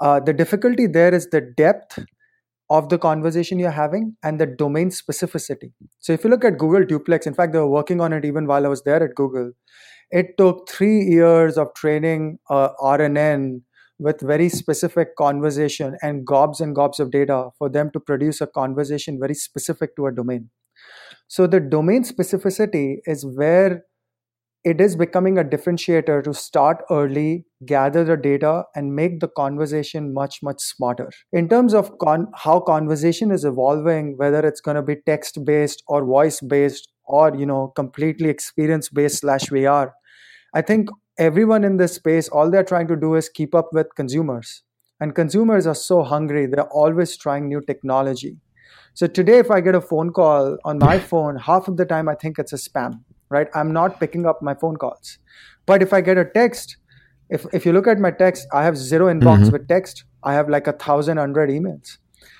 Uh, 0.00 0.20
the 0.20 0.32
difficulty 0.32 0.86
there 0.86 1.14
is 1.14 1.28
the 1.30 1.40
depth 1.40 2.04
of 2.70 2.88
the 2.88 2.98
conversation 2.98 3.58
you're 3.58 3.70
having 3.70 4.16
and 4.22 4.40
the 4.40 4.46
domain 4.46 4.88
specificity. 4.88 5.72
So 6.00 6.12
if 6.12 6.24
you 6.24 6.30
look 6.30 6.44
at 6.44 6.58
google 6.58 6.84
duplex 6.84 7.26
in 7.26 7.34
fact 7.34 7.52
they 7.52 7.58
were 7.58 7.68
working 7.68 8.00
on 8.00 8.12
it 8.12 8.24
even 8.24 8.46
while 8.46 8.64
i 8.64 8.68
was 8.68 8.82
there 8.82 9.02
at 9.02 9.14
google 9.14 9.52
it 10.14 10.38
took 10.38 10.68
three 10.68 11.00
years 11.02 11.58
of 11.58 11.74
training 11.74 12.38
uh, 12.48 12.68
rnn 12.80 13.60
with 13.98 14.20
very 14.20 14.48
specific 14.48 15.16
conversation 15.16 15.96
and 16.02 16.26
gobs 16.26 16.60
and 16.60 16.74
gobs 16.74 17.00
of 17.00 17.10
data 17.10 17.48
for 17.58 17.68
them 17.68 17.90
to 17.92 18.00
produce 18.00 18.40
a 18.40 18.46
conversation 18.46 19.18
very 19.20 19.34
specific 19.34 19.94
to 19.96 20.06
a 20.06 20.12
domain. 20.12 20.50
So 21.28 21.46
the 21.46 21.60
domain 21.60 22.04
specificity 22.04 22.98
is 23.06 23.24
where 23.24 23.84
it 24.64 24.80
is 24.80 24.96
becoming 24.96 25.38
a 25.38 25.44
differentiator 25.44 26.24
to 26.24 26.32
start 26.32 26.84
early, 26.90 27.44
gather 27.66 28.02
the 28.02 28.16
data, 28.16 28.64
and 28.74 28.94
make 28.94 29.20
the 29.20 29.28
conversation 29.28 30.14
much, 30.14 30.42
much 30.42 30.60
smarter. 30.62 31.10
In 31.32 31.48
terms 31.50 31.74
of 31.74 31.98
con- 31.98 32.28
how 32.34 32.60
conversation 32.60 33.30
is 33.30 33.44
evolving, 33.44 34.16
whether 34.16 34.40
it's 34.40 34.62
going 34.62 34.76
to 34.76 34.82
be 34.82 34.96
text 35.06 35.44
based 35.44 35.82
or 35.86 36.04
voice 36.04 36.40
based 36.40 36.90
or 37.04 37.34
you 37.36 37.44
know 37.44 37.68
completely 37.76 38.30
experience 38.30 38.88
based 38.88 39.18
slash 39.20 39.50
VR, 39.50 39.92
I 40.56 40.62
think 40.62 40.88
everyone 41.18 41.64
in 41.64 41.78
this 41.78 41.94
space, 41.94 42.28
all 42.28 42.48
they're 42.48 42.62
trying 42.62 42.86
to 42.86 42.94
do 42.96 43.16
is 43.16 43.28
keep 43.28 43.56
up 43.56 43.70
with 43.72 43.92
consumers. 43.96 44.62
And 45.00 45.12
consumers 45.12 45.66
are 45.66 45.74
so 45.74 46.04
hungry, 46.04 46.46
they're 46.46 46.70
always 46.70 47.16
trying 47.16 47.48
new 47.48 47.60
technology. 47.60 48.36
So 48.94 49.08
today, 49.08 49.38
if 49.38 49.50
I 49.50 49.60
get 49.60 49.74
a 49.74 49.80
phone 49.80 50.12
call 50.12 50.56
on 50.64 50.78
my 50.78 51.00
phone, 51.00 51.36
half 51.36 51.66
of 51.66 51.76
the 51.76 51.84
time 51.84 52.08
I 52.08 52.14
think 52.14 52.38
it's 52.38 52.52
a 52.52 52.56
spam, 52.56 53.00
right? 53.30 53.48
I'm 53.52 53.72
not 53.72 53.98
picking 53.98 54.26
up 54.26 54.42
my 54.42 54.54
phone 54.54 54.76
calls. 54.76 55.18
But 55.66 55.82
if 55.82 55.92
I 55.92 56.00
get 56.00 56.18
a 56.18 56.24
text, 56.24 56.76
if, 57.30 57.44
if 57.52 57.66
you 57.66 57.72
look 57.72 57.88
at 57.88 57.98
my 57.98 58.12
text, 58.12 58.46
I 58.52 58.62
have 58.62 58.76
zero 58.76 59.12
inbox 59.12 59.40
mm-hmm. 59.40 59.50
with 59.50 59.66
text. 59.66 60.04
I 60.22 60.34
have 60.34 60.48
like 60.48 60.68
a 60.68 60.72
thousand 60.72 61.16
hundred 61.16 61.50
emails. 61.50 61.98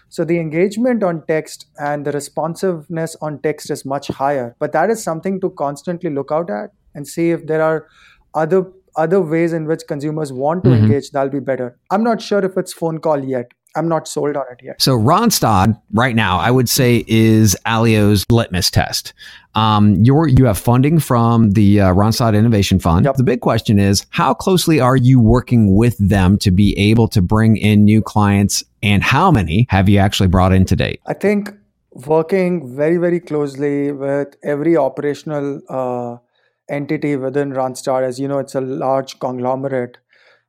So 0.09 0.25
the 0.25 0.39
engagement 0.39 1.03
on 1.03 1.27
text 1.27 1.67
and 1.81 2.07
the 2.07 2.13
responsiveness 2.13 3.17
on 3.21 3.43
text 3.43 3.71
is 3.71 3.85
much 3.85 4.07
higher. 4.07 4.55
But 4.61 4.71
that 4.73 4.91
is 4.91 5.03
something 5.03 5.41
to 5.41 5.51
constantly 5.51 6.11
look 6.11 6.31
out 6.31 6.51
at 6.51 6.71
and 6.95 7.07
see 7.07 7.31
if 7.31 7.47
there 7.47 7.63
are 7.63 7.87
other 8.35 8.71
other 8.97 9.21
ways 9.21 9.53
in 9.53 9.67
which 9.67 9.83
consumers 9.89 10.33
want 10.33 10.65
to 10.65 10.71
mm-hmm. 10.71 10.85
engage, 10.85 11.11
that'll 11.11 11.29
be 11.31 11.41
better. 11.41 11.77
I'm 11.91 12.05
not 12.05 12.23
sure 12.23 12.45
if 12.45 12.57
it's 12.57 12.73
phone 12.73 12.99
call 12.99 13.25
yet. 13.25 13.53
I'm 13.77 13.89
not 13.89 14.07
sold 14.07 14.37
on 14.37 14.45
it 14.53 14.61
yet. 14.63 14.81
So 14.81 14.97
Randstad 14.97 15.81
right 15.93 16.15
now, 16.15 16.39
I 16.39 16.53
would 16.53 16.69
say 16.69 17.05
is 17.09 17.57
AllyO's 17.67 18.25
litmus 18.31 18.71
test. 18.71 19.13
Um, 19.57 19.97
you're, 19.97 20.29
you 20.29 20.45
have 20.45 20.59
funding 20.59 21.01
from 21.01 21.51
the 21.53 21.81
uh, 21.81 21.93
Randstad 21.93 22.37
Innovation 22.37 22.79
Fund. 22.79 23.05
Yep. 23.05 23.17
The 23.17 23.25
big 23.25 23.41
question 23.41 23.81
is, 23.81 24.07
how 24.11 24.33
closely 24.33 24.79
are 24.79 24.97
you 24.97 25.21
working 25.21 25.75
with 25.75 25.97
them 25.99 26.39
to 26.39 26.53
be 26.53 26.79
able 26.79 27.09
to 27.09 27.21
bring 27.21 27.57
in 27.57 27.85
new 27.85 28.01
clients 28.01 28.63
and 28.83 29.03
how 29.03 29.33
many 29.33 29.67
have 29.71 29.89
you 29.89 29.99
actually 29.99 30.29
brought 30.29 30.53
in 30.53 30.65
to 30.67 30.77
date? 30.77 31.01
I 31.07 31.15
think 31.15 31.51
working 31.91 32.77
very, 32.77 32.97
very 32.97 33.19
closely 33.19 33.91
with 33.91 34.37
every 34.45 34.77
operational 34.77 35.61
uh, 35.69 36.19
entity 36.69 37.17
within 37.17 37.53
Randstad. 37.53 38.03
As 38.03 38.19
you 38.19 38.29
know, 38.29 38.39
it's 38.39 38.55
a 38.55 38.61
large 38.61 39.19
conglomerate. 39.19 39.99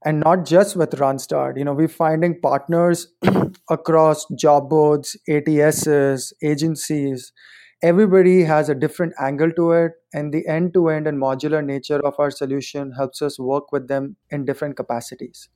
And 0.03 0.19
not 0.19 0.45
just 0.45 0.75
with 0.75 0.91
Randstad, 0.91 1.57
you 1.57 1.65
know, 1.65 1.73
we're 1.73 1.87
finding 1.87 2.39
partners 2.39 3.07
across 3.69 4.25
job 4.37 4.69
boards, 4.69 5.17
ATSs, 5.27 6.31
agencies. 6.43 7.33
Everybody 7.81 8.43
has 8.43 8.69
a 8.69 8.75
different 8.75 9.13
angle 9.19 9.51
to 9.53 9.71
it, 9.71 9.93
and 10.13 10.33
the 10.33 10.47
end 10.47 10.73
to 10.75 10.89
end 10.89 11.07
and 11.07 11.19
modular 11.19 11.63
nature 11.63 11.99
of 12.05 12.13
our 12.19 12.31
solution 12.31 12.91
helps 12.91 13.21
us 13.21 13.39
work 13.39 13.71
with 13.71 13.87
them 13.87 14.15
in 14.29 14.45
different 14.45 14.77
capacities. 14.77 15.49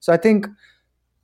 So 0.00 0.12
I 0.12 0.16
think 0.16 0.48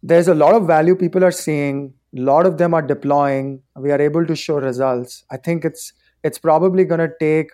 there's 0.02 0.28
a 0.28 0.34
lot 0.34 0.54
of 0.54 0.66
value 0.66 0.94
people 0.94 1.24
are 1.24 1.32
seeing, 1.32 1.92
a 2.16 2.20
lot 2.20 2.46
of 2.46 2.58
them 2.58 2.74
are 2.74 2.82
deploying, 2.82 3.60
we 3.76 3.90
are 3.90 4.00
able 4.00 4.24
to 4.24 4.36
show 4.36 4.58
results. 4.58 5.24
I 5.30 5.36
think 5.36 5.64
it's 5.64 5.92
it's 6.24 6.38
probably 6.38 6.84
going 6.84 7.00
to 7.00 7.10
take 7.20 7.50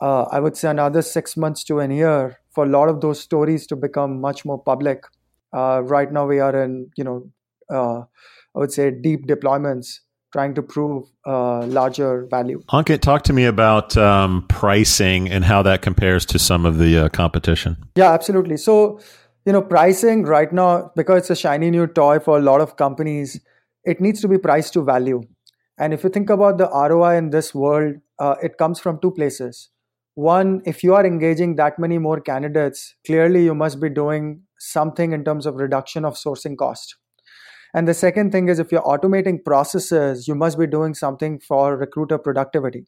uh, 0.00 0.22
I 0.30 0.40
would 0.40 0.56
say 0.56 0.68
another 0.68 1.02
six 1.02 1.36
months 1.36 1.64
to 1.64 1.80
a 1.80 1.88
year 1.88 2.38
for 2.50 2.64
a 2.64 2.68
lot 2.68 2.88
of 2.88 3.00
those 3.00 3.20
stories 3.20 3.66
to 3.68 3.76
become 3.76 4.20
much 4.20 4.44
more 4.44 4.62
public. 4.62 5.04
Uh, 5.52 5.82
right 5.84 6.12
now, 6.12 6.26
we 6.26 6.38
are 6.38 6.62
in, 6.62 6.90
you 6.96 7.04
know, 7.04 7.30
uh, 7.70 8.00
I 8.00 8.58
would 8.58 8.72
say 8.72 8.90
deep 8.90 9.26
deployments 9.26 10.00
trying 10.32 10.54
to 10.54 10.62
prove 10.62 11.04
uh, 11.26 11.64
larger 11.66 12.26
value. 12.30 12.62
Ankit, 12.70 13.00
talk 13.00 13.22
to 13.22 13.32
me 13.32 13.44
about 13.44 13.96
um, 13.96 14.44
pricing 14.48 15.30
and 15.30 15.44
how 15.44 15.62
that 15.62 15.82
compares 15.82 16.26
to 16.26 16.38
some 16.38 16.66
of 16.66 16.78
the 16.78 16.98
uh, 16.98 17.08
competition. 17.08 17.76
Yeah, 17.94 18.12
absolutely. 18.12 18.56
So, 18.58 19.00
you 19.46 19.52
know, 19.52 19.62
pricing 19.62 20.24
right 20.24 20.52
now, 20.52 20.90
because 20.94 21.20
it's 21.20 21.30
a 21.30 21.36
shiny 21.36 21.70
new 21.70 21.86
toy 21.86 22.18
for 22.18 22.36
a 22.36 22.42
lot 22.42 22.60
of 22.60 22.76
companies, 22.76 23.40
it 23.84 24.00
needs 24.00 24.20
to 24.20 24.28
be 24.28 24.36
priced 24.36 24.72
to 24.74 24.82
value. 24.82 25.22
And 25.78 25.94
if 25.94 26.04
you 26.04 26.10
think 26.10 26.28
about 26.28 26.58
the 26.58 26.68
ROI 26.68 27.16
in 27.16 27.30
this 27.30 27.54
world, 27.54 27.96
uh, 28.18 28.34
it 28.42 28.58
comes 28.58 28.80
from 28.80 28.98
two 29.00 29.12
places 29.12 29.70
one 30.16 30.62
if 30.64 30.82
you 30.82 30.94
are 30.94 31.04
engaging 31.04 31.56
that 31.56 31.78
many 31.78 31.98
more 31.98 32.18
candidates 32.20 32.94
clearly 33.06 33.44
you 33.44 33.54
must 33.54 33.78
be 33.78 33.90
doing 33.90 34.40
something 34.58 35.12
in 35.12 35.22
terms 35.22 35.44
of 35.44 35.56
reduction 35.56 36.06
of 36.06 36.14
sourcing 36.14 36.56
cost. 36.56 36.96
And 37.74 37.86
the 37.86 37.92
second 37.92 38.32
thing 38.32 38.48
is 38.48 38.58
if 38.58 38.72
you're 38.72 38.82
automating 38.82 39.44
processes 39.44 40.26
you 40.26 40.34
must 40.34 40.58
be 40.58 40.66
doing 40.66 40.94
something 40.94 41.38
for 41.38 41.76
recruiter 41.76 42.16
productivity. 42.16 42.86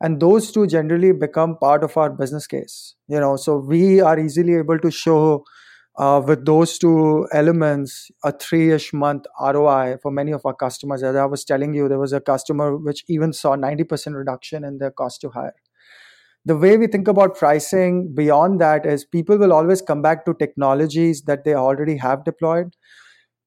And 0.00 0.20
those 0.20 0.50
two 0.50 0.66
generally 0.66 1.12
become 1.12 1.58
part 1.58 1.84
of 1.84 1.98
our 1.98 2.08
business 2.08 2.46
case 2.46 2.94
you 3.08 3.20
know. 3.20 3.36
So 3.36 3.58
we 3.58 4.00
are 4.00 4.18
easily 4.18 4.54
able 4.54 4.78
to 4.78 4.90
show 4.90 5.44
uh, 5.98 6.22
with 6.26 6.46
those 6.46 6.78
two 6.78 7.28
elements 7.30 8.10
a 8.24 8.32
three-ish 8.32 8.94
month 8.94 9.26
roi 9.38 9.96
for 10.00 10.10
many 10.10 10.32
of 10.32 10.46
our 10.46 10.54
customers. 10.54 11.02
As 11.02 11.14
i 11.14 11.26
was 11.26 11.44
telling 11.44 11.74
you 11.74 11.90
there 11.90 11.98
was 11.98 12.14
a 12.14 12.22
customer 12.22 12.74
which 12.74 13.04
even 13.06 13.34
saw 13.34 13.54
90% 13.54 14.16
reduction 14.16 14.64
in 14.64 14.78
their 14.78 14.92
cost 14.92 15.20
to 15.20 15.28
hire 15.28 15.52
the 16.48 16.56
way 16.56 16.76
we 16.78 16.86
think 16.86 17.08
about 17.08 17.36
pricing 17.36 18.12
beyond 18.14 18.60
that 18.60 18.86
is 18.86 19.04
people 19.04 19.36
will 19.38 19.52
always 19.52 19.82
come 19.82 20.00
back 20.00 20.24
to 20.24 20.34
technologies 20.34 21.22
that 21.24 21.44
they 21.44 21.54
already 21.54 21.96
have 21.98 22.24
deployed. 22.24 22.74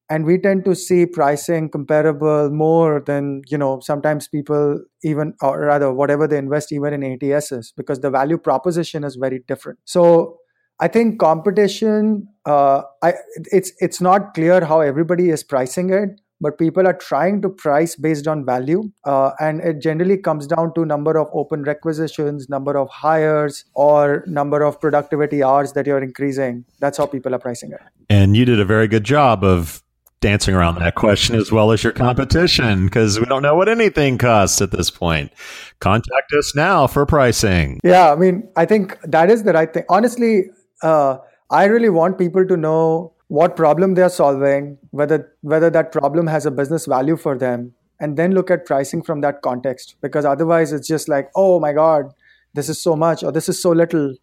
And 0.08 0.24
we 0.26 0.38
tend 0.38 0.64
to 0.66 0.74
see 0.74 1.06
pricing 1.06 1.70
comparable 1.70 2.50
more 2.50 3.02
than 3.06 3.42
you 3.48 3.58
know 3.58 3.80
sometimes 3.80 4.28
people 4.28 4.80
even 5.02 5.34
or 5.42 5.60
rather 5.60 5.92
whatever 5.92 6.28
they 6.28 6.38
invest 6.38 6.70
even 6.72 6.92
in 6.92 7.02
ATSs 7.02 7.72
because 7.76 8.00
the 8.00 8.10
value 8.10 8.38
proposition 8.38 9.04
is 9.04 9.16
very 9.16 9.42
different. 9.48 9.78
So 9.84 10.38
I 10.80 10.88
think 10.88 11.18
competition 11.18 12.28
uh, 12.46 12.82
I, 13.02 13.14
it's 13.52 13.72
it's 13.80 14.00
not 14.00 14.34
clear 14.34 14.64
how 14.64 14.80
everybody 14.80 15.30
is 15.30 15.42
pricing 15.42 15.90
it 15.90 16.20
but 16.42 16.58
people 16.58 16.86
are 16.86 16.98
trying 17.04 17.40
to 17.40 17.48
price 17.48 17.94
based 17.94 18.26
on 18.26 18.44
value 18.44 18.82
uh, 19.04 19.30
and 19.38 19.60
it 19.60 19.78
generally 19.78 20.18
comes 20.18 20.46
down 20.46 20.74
to 20.74 20.84
number 20.84 21.16
of 21.16 21.28
open 21.32 21.62
requisitions 21.62 22.48
number 22.48 22.76
of 22.76 22.88
hires 22.90 23.64
or 23.74 24.24
number 24.26 24.62
of 24.62 24.80
productivity 24.80 25.42
hours 25.42 25.72
that 25.74 25.86
you're 25.86 26.02
increasing. 26.02 26.64
That's 26.80 26.98
how 26.98 27.06
people 27.06 27.34
are 27.34 27.38
pricing 27.38 27.72
it. 27.72 27.80
And 28.10 28.36
you 28.36 28.44
did 28.44 28.58
a 28.58 28.64
very 28.64 28.88
good 28.88 29.04
job 29.04 29.44
of 29.44 29.82
dancing 30.20 30.54
around 30.54 30.78
that 30.78 30.94
question 30.94 31.36
as 31.36 31.50
well 31.50 31.72
as 31.72 31.82
your 31.82 31.92
competition 31.92 32.86
because 32.86 33.18
we 33.18 33.26
don't 33.26 33.42
know 33.42 33.54
what 33.54 33.68
anything 33.68 34.18
costs 34.18 34.60
at 34.60 34.70
this 34.70 34.90
point. 34.90 35.32
Contact 35.80 36.32
us 36.38 36.54
now 36.54 36.86
for 36.86 37.06
pricing. 37.06 37.80
Yeah 37.84 38.12
i 38.12 38.16
mean 38.16 38.48
i 38.56 38.66
think 38.66 38.98
that 39.04 39.30
is 39.30 39.44
the 39.44 39.52
right 39.52 39.72
thing. 39.72 39.84
Honestly 39.88 40.50
uh, 40.82 41.18
i 41.50 41.64
really 41.64 41.88
want 41.88 42.18
people 42.18 42.46
to 42.46 42.56
know 42.56 43.12
what 43.32 43.56
problem 43.56 43.94
they 43.94 44.02
are 44.02 44.10
solving, 44.10 44.76
whether 44.90 45.34
whether 45.40 45.70
that 45.70 45.90
problem 45.90 46.26
has 46.26 46.44
a 46.44 46.50
business 46.50 46.84
value 46.84 47.16
for 47.16 47.38
them, 47.38 47.72
and 47.98 48.18
then 48.18 48.32
look 48.32 48.50
at 48.50 48.66
pricing 48.66 49.02
from 49.02 49.22
that 49.22 49.40
context. 49.40 49.94
Because 50.02 50.26
otherwise, 50.26 50.70
it's 50.70 50.86
just 50.86 51.08
like, 51.08 51.30
oh 51.34 51.58
my 51.58 51.72
god, 51.72 52.12
this 52.52 52.68
is 52.68 52.78
so 52.78 52.94
much 52.94 53.24
or 53.24 53.32
this 53.32 53.48
is 53.48 53.60
so 53.60 53.70
little. 53.70 54.14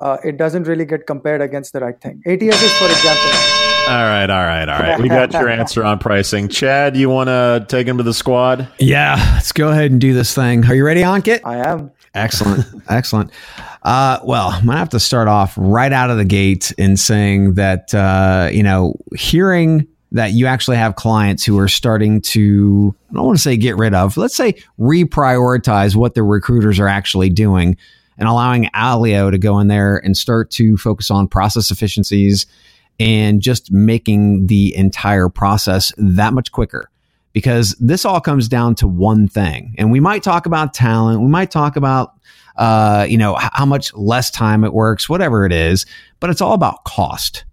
Uh, 0.00 0.16
it 0.24 0.36
doesn't 0.36 0.64
really 0.64 0.84
get 0.84 1.06
compared 1.06 1.40
against 1.40 1.72
the 1.74 1.80
right 1.80 2.00
thing. 2.00 2.20
ATSs, 2.26 2.78
for 2.78 2.90
example. 2.90 3.30
All 3.88 4.02
right, 4.02 4.28
all 4.28 4.44
right, 4.44 4.68
all 4.68 4.80
right. 4.80 5.00
We 5.00 5.08
got 5.08 5.32
your 5.32 5.48
answer 5.60 5.84
on 5.84 6.00
pricing. 6.00 6.48
Chad, 6.48 6.96
you 6.96 7.08
want 7.08 7.28
to 7.28 7.64
take 7.68 7.86
him 7.86 7.98
to 7.98 8.02
the 8.02 8.12
squad? 8.12 8.68
Yeah, 8.80 9.14
let's 9.34 9.52
go 9.52 9.68
ahead 9.68 9.92
and 9.92 10.00
do 10.00 10.12
this 10.12 10.34
thing. 10.34 10.66
Are 10.66 10.74
you 10.74 10.84
ready, 10.84 11.02
Ankit? 11.02 11.42
I 11.44 11.58
am. 11.58 11.92
Excellent, 12.16 12.64
excellent. 12.88 13.30
Uh, 13.82 14.18
well, 14.24 14.48
I'm 14.48 14.66
gonna 14.66 14.78
have 14.78 14.88
to 14.90 15.00
start 15.00 15.28
off 15.28 15.54
right 15.56 15.92
out 15.92 16.10
of 16.10 16.16
the 16.16 16.24
gate 16.24 16.72
in 16.78 16.96
saying 16.96 17.54
that 17.54 17.94
uh, 17.94 18.48
you 18.50 18.62
know, 18.62 18.94
hearing 19.14 19.86
that 20.12 20.32
you 20.32 20.46
actually 20.46 20.78
have 20.78 20.96
clients 20.96 21.44
who 21.44 21.58
are 21.58 21.68
starting 21.68 22.20
to 22.22 22.94
I 23.10 23.14
don't 23.14 23.26
want 23.26 23.38
to 23.38 23.42
say 23.42 23.56
get 23.56 23.76
rid 23.76 23.94
of, 23.94 24.16
let's 24.16 24.34
say 24.34 24.54
reprioritize 24.78 25.94
what 25.94 26.14
the 26.14 26.22
recruiters 26.22 26.80
are 26.80 26.88
actually 26.88 27.28
doing 27.28 27.76
and 28.18 28.28
allowing 28.28 28.64
AllyO 28.74 29.30
to 29.30 29.38
go 29.38 29.58
in 29.58 29.68
there 29.68 29.98
and 29.98 30.16
start 30.16 30.50
to 30.52 30.76
focus 30.76 31.10
on 31.10 31.28
process 31.28 31.70
efficiencies 31.70 32.46
and 32.98 33.42
just 33.42 33.70
making 33.70 34.46
the 34.46 34.74
entire 34.74 35.28
process 35.28 35.92
that 35.98 36.32
much 36.32 36.50
quicker. 36.50 36.90
Because 37.36 37.76
this 37.78 38.06
all 38.06 38.18
comes 38.18 38.48
down 38.48 38.76
to 38.76 38.88
one 38.88 39.28
thing. 39.28 39.74
And 39.76 39.92
we 39.92 40.00
might 40.00 40.22
talk 40.22 40.46
about 40.46 40.72
talent, 40.72 41.20
we 41.20 41.28
might 41.28 41.50
talk 41.50 41.76
about 41.76 42.14
uh, 42.56 43.04
you 43.06 43.18
know, 43.18 43.36
how 43.38 43.66
much 43.66 43.92
less 43.92 44.30
time 44.30 44.64
it 44.64 44.72
works, 44.72 45.10
whatever 45.10 45.44
it 45.44 45.52
is, 45.52 45.84
but 46.20 46.30
it's 46.30 46.40
all 46.40 46.54
about 46.54 46.84
cost. 46.84 47.44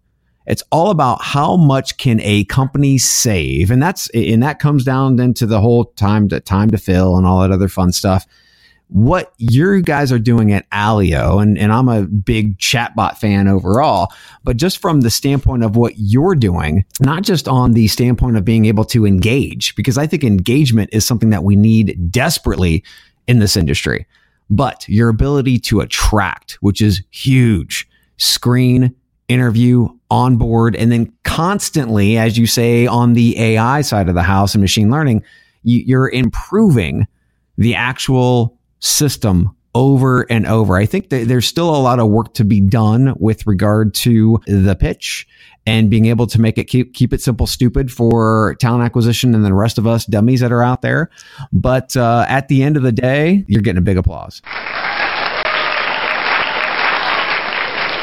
It's 0.45 0.63
all 0.71 0.91
about 0.91 1.21
how 1.21 1.57
much 1.57 1.97
can 1.97 2.21
a 2.21 2.45
company 2.45 2.97
save, 2.97 3.69
and 3.69 3.83
that's 3.83 4.09
and 4.11 4.41
that 4.43 4.59
comes 4.59 4.85
down 4.85 5.19
into 5.19 5.45
the 5.45 5.59
whole 5.59 5.85
time 5.97 6.29
to 6.29 6.39
time 6.39 6.69
to 6.71 6.77
fill 6.77 7.17
and 7.17 7.25
all 7.25 7.41
that 7.41 7.51
other 7.51 7.67
fun 7.67 7.91
stuff 7.91 8.25
what 8.93 9.33
you 9.39 9.81
guys 9.81 10.11
are 10.11 10.19
doing 10.19 10.53
at 10.53 10.69
AllyO, 10.69 11.41
and, 11.41 11.57
and 11.57 11.73
I'm 11.73 11.87
a 11.87 12.03
big 12.03 12.59
chatbot 12.59 13.17
fan 13.17 13.47
overall, 13.47 14.13
but 14.43 14.55
just 14.55 14.77
from 14.77 15.01
the 15.01 15.09
standpoint 15.09 15.63
of 15.63 15.75
what 15.75 15.93
you're 15.97 16.35
doing, 16.35 16.85
not 17.01 17.23
just 17.23 17.47
on 17.47 17.71
the 17.71 17.87
standpoint 17.87 18.37
of 18.37 18.45
being 18.45 18.65
able 18.65 18.85
to 18.85 19.07
engage, 19.07 19.75
because 19.75 19.97
I 19.97 20.05
think 20.05 20.23
engagement 20.23 20.91
is 20.93 21.07
something 21.07 21.31
that 21.31 21.43
we 21.43 21.55
need 21.55 22.11
desperately 22.11 22.83
in 23.25 23.39
this 23.39 23.57
industry, 23.57 24.05
but 24.51 24.87
your 24.87 25.09
ability 25.09 25.57
to 25.61 25.79
attract, 25.79 26.59
which 26.61 26.79
is 26.79 27.01
huge, 27.09 27.89
screen, 28.17 28.93
interview, 29.27 29.87
onboard, 30.11 30.75
and 30.75 30.91
then 30.91 31.11
constantly, 31.23 32.19
as 32.19 32.37
you 32.37 32.45
say, 32.45 32.85
on 32.85 33.13
the 33.13 33.39
AI 33.39 33.81
side 33.81 34.07
of 34.07 34.13
the 34.13 34.21
house 34.21 34.53
and 34.53 34.61
machine 34.61 34.91
learning, 34.91 35.23
you're 35.63 36.11
improving 36.11 37.07
the 37.57 37.73
actual 37.73 38.59
system 38.83 39.55
over 39.75 40.21
and 40.29 40.45
over. 40.45 40.75
I 40.75 40.85
think 40.85 41.09
that 41.09 41.27
there's 41.27 41.47
still 41.47 41.75
a 41.75 41.81
lot 41.81 41.99
of 41.99 42.09
work 42.09 42.33
to 42.35 42.45
be 42.45 42.61
done 42.61 43.15
with 43.17 43.47
regard 43.47 43.93
to 43.95 44.39
the 44.45 44.75
pitch 44.75 45.27
and 45.65 45.89
being 45.89 46.05
able 46.07 46.27
to 46.27 46.39
make 46.39 46.57
it 46.57 46.65
keep 46.65 46.93
keep 46.93 47.13
it 47.13 47.21
simple, 47.21 47.47
stupid 47.47 47.91
for 47.91 48.55
talent 48.59 48.83
acquisition 48.83 49.33
and 49.33 49.45
the 49.45 49.53
rest 49.53 49.77
of 49.77 49.87
us 49.87 50.05
dummies 50.05 50.41
that 50.41 50.51
are 50.51 50.61
out 50.61 50.81
there. 50.81 51.09
But 51.51 51.95
uh, 51.97 52.25
at 52.27 52.49
the 52.49 52.61
end 52.61 52.77
of 52.77 52.83
the 52.83 52.91
day, 52.91 53.45
you're 53.47 53.61
getting 53.61 53.79
a 53.79 53.81
big 53.81 53.97
applause. 53.97 54.41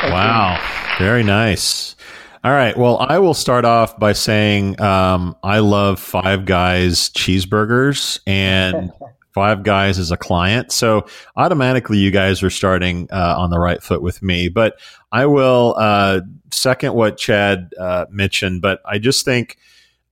Wow, 0.03 0.59
very 0.99 1.23
nice. 1.23 1.95
All 2.43 2.53
right. 2.53 2.75
Well, 2.75 2.97
I 2.99 3.19
will 3.19 3.35
start 3.35 3.67
off 3.67 3.99
by 3.99 4.15
saying 4.15 4.81
um, 4.81 5.37
I 5.43 5.59
love 5.59 6.01
Five 6.01 6.47
Guys 6.47 7.11
cheeseburgers, 7.11 8.19
and 8.27 8.91
Five 9.33 9.63
Guys 9.63 9.99
as 9.99 10.11
a 10.11 10.17
client. 10.17 10.73
So 10.73 11.07
automatically, 11.37 11.99
you 11.99 12.11
guys 12.11 12.43
are 12.43 12.51
starting 12.51 13.09
uh, 13.13 13.35
on 13.39 13.51
the 13.51 13.59
right 13.59 13.83
foot 13.83 14.03
with 14.03 14.23
me. 14.23 14.49
But 14.49 14.79
I 15.13 15.27
will 15.27 15.75
uh, 15.79 16.21
second 16.51 16.95
what 16.95 17.17
Chad 17.17 17.73
uh, 17.79 18.07
mentioned. 18.11 18.63
But 18.63 18.81
I 18.85 18.99
just 18.99 19.25
think 19.25 19.57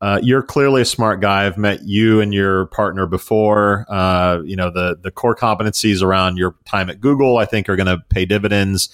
uh, 0.01 0.21
you're 0.23 0.43
clearly 0.43 0.83
a 0.83 0.85
smart 0.85 1.21
guy. 1.21 1.47
I've 1.47 1.59
met 1.59 1.83
you 1.83 2.21
and 2.21 2.33
your 2.33 2.67
partner 2.67 3.07
before. 3.07 3.85
Uh, 3.89 4.41
you 4.45 4.55
know 4.55 4.71
the 4.71 4.97
the 5.01 5.11
core 5.11 5.35
competencies 5.35 6.03
around 6.03 6.37
your 6.37 6.55
time 6.65 6.89
at 6.89 7.01
Google, 7.01 7.39
I 7.39 7.45
think, 7.45 7.69
are 7.69 7.77
going 7.77 7.87
to 7.87 7.99
pay 8.09 8.25
dividends 8.25 8.91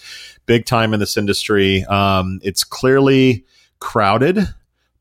big 0.47 0.67
time 0.67 0.95
in 0.95 1.01
this 1.01 1.17
industry. 1.17 1.85
Um, 1.85 2.41
it's 2.43 2.65
clearly 2.65 3.45
crowded 3.81 4.47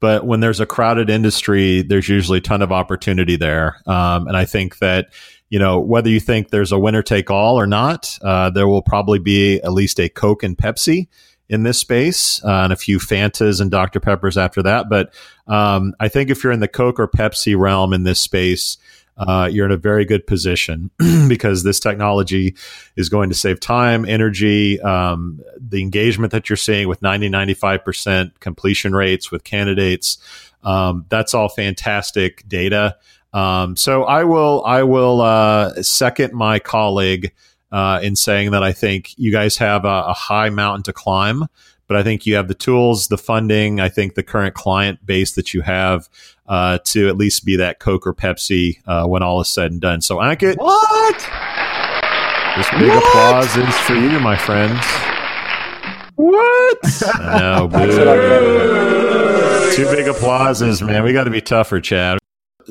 but 0.03 0.25
when 0.25 0.41
there's 0.41 0.59
a 0.59 0.65
crowded 0.65 1.09
industry, 1.09 1.81
there's 1.81 2.09
usually 2.09 2.39
a 2.39 2.41
ton 2.41 2.61
of 2.61 2.73
opportunity 2.73 3.37
there. 3.37 3.77
Um, 3.87 4.27
and 4.27 4.35
I 4.35 4.43
think 4.43 4.79
that, 4.79 5.07
you 5.49 5.57
know, 5.57 5.79
whether 5.79 6.09
you 6.09 6.19
think 6.19 6.49
there's 6.49 6.73
a 6.73 6.77
winner 6.77 7.01
take 7.01 7.31
all 7.31 7.57
or 7.57 7.65
not, 7.65 8.19
uh, 8.21 8.49
there 8.49 8.67
will 8.67 8.81
probably 8.81 9.17
be 9.17 9.61
at 9.61 9.71
least 9.71 10.01
a 10.01 10.09
Coke 10.09 10.43
and 10.43 10.57
Pepsi 10.57 11.07
in 11.47 11.63
this 11.63 11.79
space 11.79 12.43
uh, 12.43 12.63
and 12.63 12.73
a 12.73 12.75
few 12.75 12.99
Fantas 12.99 13.61
and 13.61 13.71
Dr. 13.71 14.01
Peppers 14.01 14.37
after 14.37 14.61
that. 14.63 14.89
But 14.89 15.13
um, 15.47 15.93
I 16.01 16.09
think 16.09 16.29
if 16.29 16.43
you're 16.43 16.51
in 16.51 16.59
the 16.59 16.67
Coke 16.67 16.99
or 16.99 17.07
Pepsi 17.07 17.57
realm 17.57 17.93
in 17.93 18.03
this 18.03 18.19
space, 18.19 18.77
uh, 19.17 19.47
you're 19.51 19.65
in 19.65 19.71
a 19.71 19.77
very 19.77 20.05
good 20.05 20.25
position 20.25 20.89
because 21.27 21.63
this 21.63 21.79
technology 21.79 22.55
is 22.95 23.09
going 23.09 23.29
to 23.29 23.35
save 23.35 23.59
time, 23.59 24.05
energy, 24.05 24.81
um, 24.81 25.41
the 25.57 25.81
engagement 25.81 26.31
that 26.31 26.49
you're 26.49 26.57
seeing 26.57 26.87
with 26.87 27.01
90, 27.01 27.29
95% 27.29 28.39
completion 28.39 28.95
rates 28.95 29.31
with 29.31 29.43
candidates. 29.43 30.17
Um, 30.63 31.05
that's 31.09 31.33
all 31.33 31.49
fantastic 31.49 32.47
data. 32.47 32.97
Um, 33.33 33.75
so 33.75 34.03
I 34.03 34.23
will, 34.23 34.63
I 34.65 34.83
will 34.83 35.21
uh, 35.21 35.81
second 35.83 36.33
my 36.33 36.59
colleague 36.59 37.33
uh, 37.71 37.99
in 38.03 38.15
saying 38.15 38.51
that 38.51 38.63
I 38.63 38.71
think 38.71 39.17
you 39.17 39.31
guys 39.31 39.57
have 39.57 39.85
a, 39.85 40.05
a 40.07 40.13
high 40.13 40.49
mountain 40.49 40.83
to 40.83 40.93
climb 40.93 41.47
but 41.93 41.99
I 41.99 42.03
think 42.03 42.25
you 42.25 42.33
have 42.37 42.47
the 42.47 42.55
tools, 42.55 43.09
the 43.09 43.19
funding. 43.19 43.79
I 43.79 43.87
think 43.87 44.15
the 44.15 44.23
current 44.23 44.55
client 44.55 45.05
base 45.05 45.33
that 45.33 45.53
you 45.53 45.61
have 45.61 46.09
uh, 46.47 46.79
to 46.85 47.07
at 47.07 47.17
least 47.17 47.45
be 47.45 47.55
that 47.57 47.77
Coke 47.77 48.07
or 48.07 48.15
Pepsi 48.15 48.79
uh, 48.87 49.05
when 49.05 49.21
all 49.21 49.39
is 49.41 49.47
said 49.47 49.71
and 49.71 49.79
done. 49.79 50.01
So, 50.01 50.17
Ankit, 50.17 50.57
what? 50.57 51.17
This 52.57 52.67
big 52.71 52.89
what? 52.89 53.03
applause 53.03 53.55
is 53.55 53.77
for 53.81 53.93
you, 53.93 54.19
my 54.21 54.35
friends. 54.35 54.83
What? 56.15 56.79
No, 57.19 57.67
boo. 57.71 57.85
Two 59.75 59.85
big 59.95 60.07
applauses, 60.07 60.81
man. 60.81 61.03
We 61.03 61.13
got 61.13 61.25
to 61.25 61.29
be 61.29 61.41
tougher, 61.41 61.79
Chad. 61.79 62.17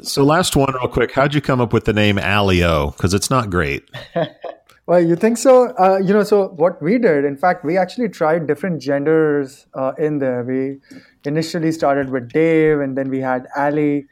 So, 0.02 0.24
last 0.24 0.56
one, 0.56 0.74
real 0.74 0.88
quick. 0.88 1.12
How'd 1.12 1.32
you 1.32 1.40
come 1.40 1.60
up 1.60 1.72
with 1.72 1.84
the 1.84 1.92
name 1.92 2.16
AllyO? 2.16 2.96
Because 2.96 3.14
it's 3.14 3.30
not 3.30 3.50
great. 3.50 3.88
Well, 4.92 5.00
you 5.00 5.16
think 5.16 5.38
so? 5.38 5.74
Uh, 5.76 6.00
you 6.04 6.12
know, 6.12 6.22
so 6.22 6.48
what 6.48 6.82
we 6.82 6.98
did, 6.98 7.24
in 7.24 7.34
fact, 7.34 7.64
we 7.64 7.78
actually 7.78 8.10
tried 8.10 8.46
different 8.46 8.82
genders 8.82 9.66
uh, 9.72 9.92
in 9.96 10.18
there. 10.18 10.44
We 10.44 10.80
initially 11.24 11.72
started 11.72 12.10
with 12.10 12.30
Dave, 12.30 12.78
and 12.78 12.94
then 12.94 13.08
we 13.08 13.20
had 13.20 13.46
Ali. 13.56 14.04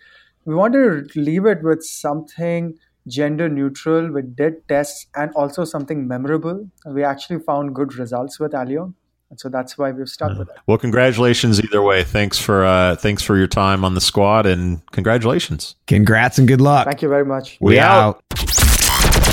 We 0.47 0.55
wanted 0.55 1.11
to 1.13 1.21
leave 1.21 1.45
it 1.45 1.63
with 1.63 1.85
something 1.85 2.79
gender 3.07 3.47
neutral. 3.51 4.11
We 4.11 4.23
did 4.23 4.67
tests 4.69 5.07
and 5.15 5.31
also 5.35 5.67
something 5.67 6.09
memorable. 6.09 6.71
We 6.87 7.05
actually 7.05 7.41
found 7.41 7.75
good 7.75 7.97
results 7.97 8.41
with 8.41 8.53
AllyO. 8.53 8.95
And 9.29 9.39
so 9.39 9.51
that's 9.51 9.77
why 9.77 9.91
we've 9.91 10.09
stuck 10.09 10.33
yeah. 10.33 10.39
with 10.39 10.49
it. 10.49 10.57
Well, 10.67 10.79
congratulations 10.79 11.63
either 11.63 11.83
way. 11.83 12.05
Thanks 12.05 12.39
for 12.39 12.65
uh, 12.65 12.97
thanks 12.97 13.23
for 13.23 13.37
your 13.37 13.49
time 13.49 13.85
on 13.85 13.93
the 13.93 14.01
squad, 14.01 14.47
and 14.47 14.81
congratulations. 14.93 15.75
Congrats 15.87 16.39
and 16.39 16.49
good 16.49 16.63
luck. 16.63 16.87
Thank 16.87 17.03
you 17.03 17.11
very 17.11 17.27
much. 17.27 17.59
We, 17.61 17.73
we 17.73 17.79
out. 17.79 18.23
out. 18.33 18.70